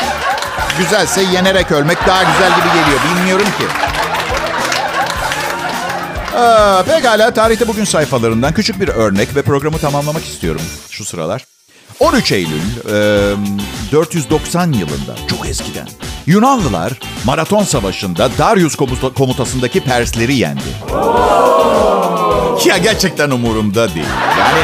güzelse 0.77 1.21
yenerek 1.21 1.71
ölmek 1.71 2.07
daha 2.07 2.23
güzel 2.23 2.51
gibi 2.55 2.67
geliyor. 2.67 2.99
Bilmiyorum 3.15 3.45
ki. 3.45 3.65
Aa, 6.37 6.83
pekala 6.83 7.33
tarihte 7.33 7.67
bugün 7.67 7.83
sayfalarından 7.83 8.53
küçük 8.53 8.79
bir 8.79 8.87
örnek 8.87 9.35
ve 9.35 9.41
programı 9.41 9.77
tamamlamak 9.77 10.25
istiyorum 10.25 10.61
şu 10.89 11.05
sıralar. 11.05 11.45
13 11.99 12.31
Eylül 12.31 12.61
e, 12.89 13.91
490 13.91 14.71
yılında 14.71 15.15
çok 15.29 15.49
eskiden 15.49 15.87
Yunanlılar 16.25 16.93
Maraton 17.25 17.63
Savaşı'nda 17.63 18.29
Darius 18.37 18.75
komutasındaki 19.15 19.83
Persleri 19.83 20.35
yendi. 20.35 20.61
Ya 22.65 22.77
gerçekten 22.77 23.29
umurumda 23.29 23.95
değil. 23.95 24.05
Yani 24.39 24.61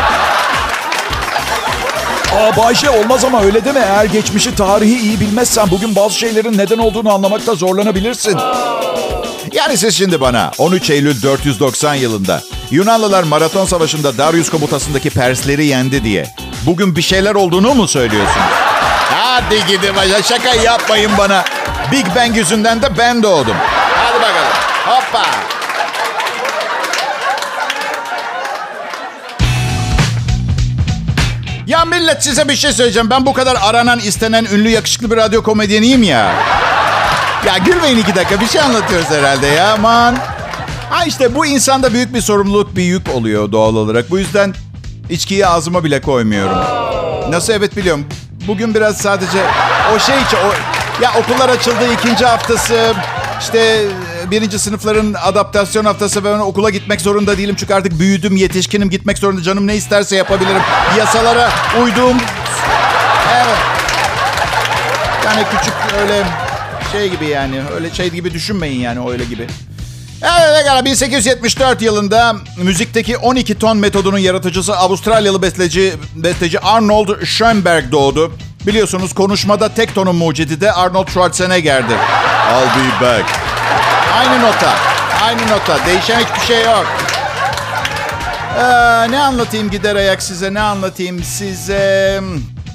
Aa 2.42 2.58
Bayşe 2.58 2.90
olmaz 2.90 3.26
ama 3.26 3.42
öyle 3.42 3.66
deme. 3.66 3.80
Eğer 3.80 4.06
geçmişi, 4.06 4.56
tarihi 4.56 5.00
iyi 5.02 5.20
bilmezsen 5.20 5.72
bugün 5.72 5.96
bazı 5.96 6.20
şeylerin 6.20 6.58
neden 6.58 6.78
olduğunu 6.78 7.14
anlamakta 7.14 7.56
zorlanabilirsin. 7.56 8.38
Yani 9.52 9.78
siz 9.78 9.98
şimdi 9.98 10.22
bana 10.22 10.52
13 10.58 10.90
Eylül 10.90 11.22
490 11.22 11.94
yılında 11.96 12.42
Yunanlılar 12.72 13.24
Maraton 13.24 13.66
Savaşı'nda 13.66 14.18
Darius 14.18 14.50
komutasındaki 14.50 15.10
Persleri 15.10 15.66
yendi 15.66 16.04
diye 16.04 16.26
bugün 16.66 16.96
bir 16.96 17.02
şeyler 17.02 17.36
olduğunu 17.36 17.74
mu 17.74 17.88
söylüyorsunuz? 17.88 18.48
Hadi 19.12 19.66
gidin 19.68 19.96
başa 19.96 20.24
şaka 20.24 20.54
yapmayın 20.56 21.12
bana. 21.18 21.46
Big 21.92 22.06
Bang 22.16 22.38
yüzünden 22.38 22.82
de 22.82 22.98
ben 22.98 23.24
doğdum. 23.24 23.56
Hadi 23.96 24.16
bakalım. 24.22 24.54
Hoppa. 24.86 25.55
Millet 32.00 32.24
size 32.24 32.48
bir 32.48 32.56
şey 32.56 32.72
söyleyeceğim. 32.72 33.10
Ben 33.10 33.26
bu 33.26 33.34
kadar 33.34 33.58
aranan, 33.62 34.00
istenen, 34.00 34.46
ünlü, 34.46 34.70
yakışıklı 34.70 35.12
bir 35.12 35.18
radyo 35.18 35.44
komedyeniyim 35.44 36.04
ya. 36.04 36.34
Ya 37.46 37.58
gülmeyin 37.58 37.98
iki 37.98 38.16
dakika. 38.16 38.42
Bir 38.42 38.48
şey 38.48 38.62
anlatıyoruz 38.62 39.10
herhalde 39.10 39.48
ya. 39.48 39.74
Aman. 39.74 40.18
Ha 40.90 41.06
işte 41.06 41.36
bu 41.36 41.46
insanda 41.46 41.94
büyük 41.94 42.14
bir 42.14 42.22
sorumluluk, 42.22 42.76
bir 42.76 42.84
yük 42.84 43.10
oluyor 43.16 43.52
doğal 43.52 43.76
olarak. 43.76 44.12
Bu 44.12 44.20
yüzden 44.20 44.54
içkiyi 45.10 45.48
ağzıma 45.48 45.84
bile 45.84 46.02
koymuyorum. 46.02 46.58
Nasıl 47.30 47.54
evet 47.54 47.78
biliyorum. 47.78 48.06
Bugün 48.48 48.76
biraz 48.76 48.98
sadece 48.98 49.38
o 49.96 50.00
şey 50.00 50.16
için... 50.22 50.38
O, 50.38 50.52
ya 51.04 51.12
okullar 51.20 51.50
açıldı 51.50 51.94
ikinci 51.94 52.26
haftası. 52.26 52.94
İşte 53.40 53.88
birinci 54.32 54.60
sınıfların 54.60 55.14
adaptasyon 55.24 55.86
haftası 55.86 56.24
ben 56.24 56.40
okula 56.40 56.70
gitmek 56.70 57.02
zorunda 57.02 57.38
değilim. 57.38 57.56
Çünkü 57.60 57.74
artık 57.74 58.00
büyüdüm, 58.00 58.36
yetişkinim, 58.36 58.90
gitmek 58.90 59.18
zorunda. 59.18 59.42
Canım 59.42 59.68
ne 59.68 59.76
isterse 59.76 60.16
yapabilirim. 60.16 60.62
Yasalara 60.98 61.50
uyduğum... 61.84 62.18
Evet. 63.36 63.58
Yani 65.26 65.44
küçük 65.52 65.74
öyle 66.02 66.24
şey 66.92 67.10
gibi 67.10 67.26
yani. 67.26 67.62
Öyle 67.76 67.94
şey 67.94 68.10
gibi 68.10 68.34
düşünmeyin 68.34 68.80
yani 68.80 69.10
öyle 69.10 69.26
gibi. 69.26 69.48
Evet 70.22 70.86
1874 70.86 71.82
yılında 71.82 72.36
müzikteki 72.58 73.18
12 73.18 73.60
ton 73.60 73.78
metodunun 73.78 74.18
yaratıcısı 74.18 74.78
Avustralyalı 74.78 75.42
besteci, 75.42 75.94
besteci 76.16 76.60
Arnold 76.60 77.26
Schoenberg 77.26 77.92
doğdu. 77.92 78.32
Biliyorsunuz 78.68 79.14
konuşmada 79.14 79.74
tek 79.74 79.96
tonun 79.96 80.16
mucidi 80.16 80.62
de 80.62 80.72
Arnold 80.72 81.08
Schwarzenegger'di. 81.08 81.94
I'll 81.94 82.66
be 82.66 83.06
back. 83.06 83.26
Aynı 84.18 84.44
nota. 84.44 84.74
Aynı 85.24 85.42
nota. 85.42 85.86
Değişen 85.86 86.20
hiçbir 86.20 86.48
şey 86.48 86.66
yok. 86.66 86.86
Ee, 88.58 88.62
ne 89.12 89.20
anlatayım 89.20 89.70
gider 89.70 89.96
ayak 89.96 90.24
size 90.24 90.54
ne 90.54 90.62
anlatayım 90.62 91.24
size... 91.24 92.22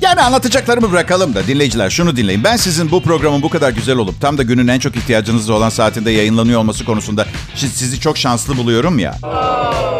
Yani 0.00 0.20
anlatacaklarımı 0.20 0.92
bırakalım 0.92 1.35
da 1.35 1.46
dinleyiciler 1.46 1.90
şunu 1.90 2.16
dinleyin. 2.16 2.44
Ben 2.44 2.57
sizin 2.57 2.90
bu 2.90 3.03
programın 3.03 3.42
bu 3.42 3.48
kadar 3.50 3.70
güzel 3.70 3.96
olup 3.96 4.20
tam 4.20 4.38
da 4.38 4.42
günün 4.42 4.68
en 4.68 4.79
çok 4.79 4.96
ihtiyacınız 4.96 5.50
olan 5.50 5.68
saatinde 5.68 6.11
yayınlanıyor 6.11 6.61
olması 6.61 6.85
konusunda 6.85 7.26
sizi 7.55 8.00
çok 8.00 8.18
şanslı 8.18 8.57
buluyorum 8.57 8.98
ya. 8.98 9.16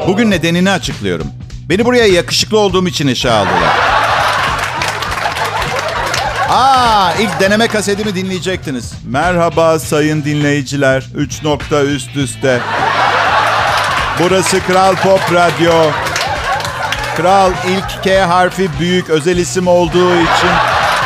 Bugün 0.07 0.31
nedenini 0.31 0.71
açıklıyorum. 0.71 1.27
Beni 1.69 1.85
buraya 1.85 2.07
yakışıklı 2.07 2.59
olduğum 2.59 2.89
için 2.89 3.09
işe 3.09 3.31
aldılar. 3.31 3.77
Aa, 6.51 7.13
ilk 7.19 7.41
deneme 7.41 7.69
kasetimi 7.69 8.15
dinleyecektiniz. 8.15 8.93
Merhaba 9.07 9.79
sayın 9.79 10.25
dinleyiciler. 10.25 11.07
3 11.17 11.43
nokta 11.43 11.83
üst 11.83 12.17
üste. 12.17 12.61
Burası 14.19 14.61
Kral 14.67 14.95
Pop 14.97 15.21
Radyo. 15.35 15.73
Kral 17.17 17.53
ilk 17.69 18.05
K 18.05 18.21
harfi 18.27 18.69
büyük 18.81 19.11
özel 19.11 19.37
isim 19.37 19.67
olduğu 19.67 20.15
için 20.15 20.51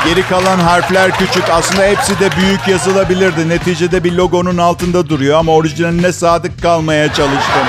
geri 0.05 0.29
kalan 0.29 0.59
harfler 0.59 1.11
küçük. 1.19 1.45
Aslında 1.51 1.83
hepsi 1.85 2.21
de 2.21 2.37
büyük 2.37 2.69
yazılabilirdi. 2.69 3.49
Neticede 3.49 4.05
bir 4.05 4.13
logonun 4.13 4.59
altında 4.59 5.09
duruyor 5.09 5.39
ama 5.39 5.53
orijinaline 5.53 6.13
sadık 6.13 6.63
kalmaya 6.63 7.07
çalıştım. 7.13 7.67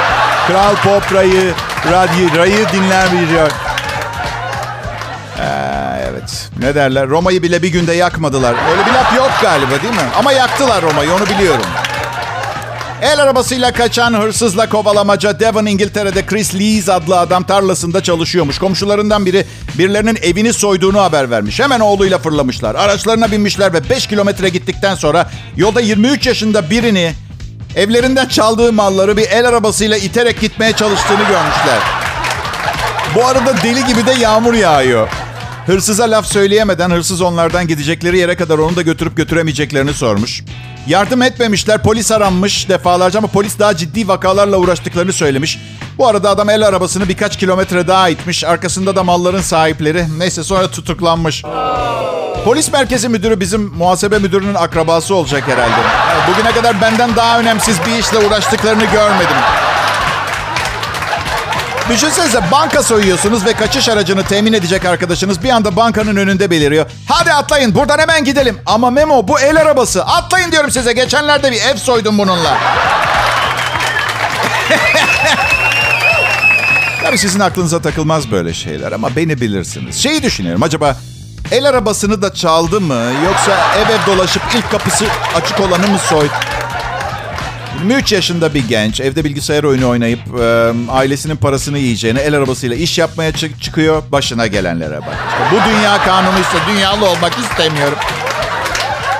Kral 0.48 0.76
Pop 0.76 1.14
Ray'ı, 1.14 1.54
radyo, 1.92 2.38
Ray'ı 2.38 2.70
dinler 2.72 3.12
biliyor. 3.12 3.52
Ee, 5.40 5.85
evet. 6.10 6.50
Ne 6.60 6.76
derler? 6.76 7.08
Roma'yı 7.08 7.44
bile 7.44 7.62
bir 7.62 7.70
günde 7.70 7.94
yakmadılar. 7.94 8.56
Öyle 8.72 8.86
bir 8.86 8.92
laf 8.92 9.16
yok 9.16 9.32
galiba 9.42 9.72
değil 9.72 9.94
mi? 9.94 10.10
Ama 10.18 10.32
yaktılar 10.32 10.82
Roma'yı 10.82 11.14
onu 11.14 11.26
biliyorum. 11.26 11.66
El 13.02 13.22
arabasıyla 13.22 13.72
kaçan 13.72 14.14
hırsızla 14.14 14.70
kovalamaca 14.70 15.40
Devon 15.40 15.66
İngiltere'de 15.66 16.26
Chris 16.26 16.56
Lees 16.56 16.90
adlı 16.90 17.20
adam 17.20 17.44
tarlasında 17.44 18.04
çalışıyormuş. 18.04 18.60
Komşularından 18.60 19.26
biri 19.26 19.46
birilerinin 19.78 20.18
evini 20.22 20.54
soyduğunu 20.54 21.02
haber 21.02 21.30
vermiş. 21.30 21.60
Hemen 21.60 21.80
oğluyla 21.80 22.18
fırlamışlar. 22.18 22.76
Araçlarına 22.76 23.32
binmişler 23.32 23.74
ve 23.74 23.90
5 23.90 24.08
kilometre 24.08 24.50
gittikten 24.50 24.96
sonra 24.96 25.30
yolda 25.58 25.82
23 25.82 26.28
yaşında 26.28 26.70
birini 26.70 27.14
evlerinden 27.76 28.26
çaldığı 28.26 28.74
malları 28.74 29.18
bir 29.18 29.30
el 29.30 29.48
arabasıyla 29.48 29.98
iterek 29.98 30.42
gitmeye 30.42 30.74
çalıştığını 30.74 31.18
görmüşler. 31.18 31.80
Bu 33.16 33.26
arada 33.26 33.58
deli 33.64 33.86
gibi 33.86 34.06
de 34.06 34.12
yağmur 34.12 34.54
yağıyor. 34.54 35.25
Hırsıza 35.66 36.12
laf 36.12 36.26
söyleyemeden 36.26 36.90
hırsız 36.90 37.22
onlardan 37.22 37.68
gidecekleri 37.68 38.18
yere 38.18 38.36
kadar 38.36 38.58
onu 38.58 38.76
da 38.76 38.82
götürüp 38.82 39.18
götüremeyeceklerini 39.18 39.94
sormuş. 39.94 40.44
Yardım 40.88 41.22
etmemişler. 41.22 41.84
Polis 41.84 42.12
aranmış 42.12 42.70
defalarca 42.70 43.20
ama 43.20 43.28
polis 43.28 43.60
daha 43.60 43.78
ciddi 43.78 44.08
vakalarla 44.08 44.58
uğraştıklarını 44.58 45.14
söylemiş. 45.14 45.60
Bu 45.98 46.08
arada 46.08 46.30
adam 46.30 46.50
el 46.50 46.68
arabasını 46.68 47.10
birkaç 47.10 47.38
kilometre 47.38 47.88
daha 47.88 48.10
itmiş. 48.10 48.44
Arkasında 48.44 48.96
da 48.96 49.04
malların 49.04 49.42
sahipleri. 49.42 50.06
Neyse 50.18 50.44
sonra 50.44 50.72
tutuklanmış. 50.72 51.44
Polis 52.46 52.72
merkezi 52.72 53.10
müdürü 53.10 53.40
bizim 53.40 53.62
muhasebe 53.62 54.20
müdürünün 54.20 54.56
akrabası 54.56 55.16
olacak 55.16 55.44
herhalde. 55.48 55.82
Bugüne 56.32 56.52
kadar 56.52 56.82
benden 56.82 57.16
daha 57.16 57.40
önemsiz 57.40 57.78
bir 57.86 58.00
işle 58.00 58.18
uğraştıklarını 58.18 58.86
görmedim. 58.86 59.38
Düşünsenize 61.90 62.42
banka 62.52 62.84
soyuyorsunuz 62.84 63.46
ve 63.46 63.54
kaçış 63.54 63.90
aracını 63.90 64.24
temin 64.24 64.54
edecek 64.54 64.86
arkadaşınız 64.86 65.44
bir 65.44 65.50
anda 65.50 65.76
bankanın 65.76 66.16
önünde 66.16 66.52
beliriyor. 66.52 66.86
Hadi 67.10 67.34
atlayın 67.34 67.76
buradan 67.76 68.00
hemen 68.00 68.24
gidelim. 68.24 68.58
Ama 68.66 68.90
Memo 68.90 69.28
bu 69.28 69.40
el 69.40 69.62
arabası. 69.62 70.06
Atlayın 70.06 70.52
diyorum 70.52 70.72
size. 70.72 70.94
Geçenlerde 70.94 71.52
bir 71.52 71.62
ev 71.62 71.76
soydum 71.76 72.18
bununla. 72.18 72.58
Tabii 77.04 77.18
sizin 77.18 77.40
aklınıza 77.40 77.82
takılmaz 77.82 78.32
böyle 78.32 78.54
şeyler 78.54 78.92
ama 78.92 79.16
beni 79.16 79.42
bilirsiniz. 79.42 79.96
Şeyi 80.04 80.24
düşünüyorum 80.24 80.64
acaba 80.64 80.98
el 81.52 81.70
arabasını 81.70 82.22
da 82.22 82.34
çaldı 82.34 82.82
mı 82.82 83.04
yoksa 83.26 83.58
ev 83.78 83.90
ev 83.90 84.06
dolaşıp 84.08 84.42
ilk 84.56 84.72
kapısı 84.72 85.06
açık 85.36 85.60
olanı 85.60 85.88
mı 85.88 86.00
soydu? 86.00 86.34
23 87.80 88.12
yaşında 88.12 88.54
bir 88.54 88.68
genç 88.68 89.02
evde 89.02 89.24
bilgisayar 89.24 89.64
oyunu 89.64 89.90
oynayıp 89.90 90.20
e, 90.42 90.72
ailesinin 90.92 91.36
parasını 91.36 91.80
yiyeceğine 91.80 92.20
el 92.20 92.36
arabasıyla 92.38 92.76
iş 92.76 92.98
yapmaya 92.98 93.32
çık- 93.32 93.62
çıkıyor. 93.62 94.04
Başına 94.12 94.48
gelenlere 94.48 94.98
bak. 94.98 95.16
İşte 95.30 95.44
bu 95.52 95.70
dünya 95.70 95.98
kanunuysa 96.06 96.58
dünyalı 96.70 97.10
olmak 97.10 97.34
istemiyorum. 97.40 97.98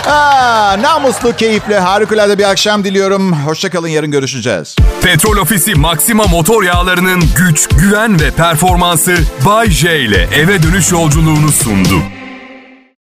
Aa, 0.08 0.82
namuslu, 0.82 1.36
keyifli, 1.36 1.76
harikulade 1.76 2.38
bir 2.38 2.44
akşam 2.50 2.84
diliyorum. 2.84 3.34
Hoşçakalın, 3.34 3.88
yarın 3.88 4.12
görüşeceğiz. 4.12 4.76
Petrol 5.02 5.38
Ofisi 5.38 5.76
Maxima 5.76 6.24
motor 6.24 6.64
yağlarının 6.64 7.24
güç, 7.36 7.68
güven 7.70 8.20
ve 8.22 8.32
performansı 8.32 9.16
Bay 9.46 9.70
J 9.70 10.00
ile 10.00 10.28
eve 10.36 10.64
dönüş 10.64 10.92
yolculuğunu 10.92 11.52
sundu. 11.52 12.02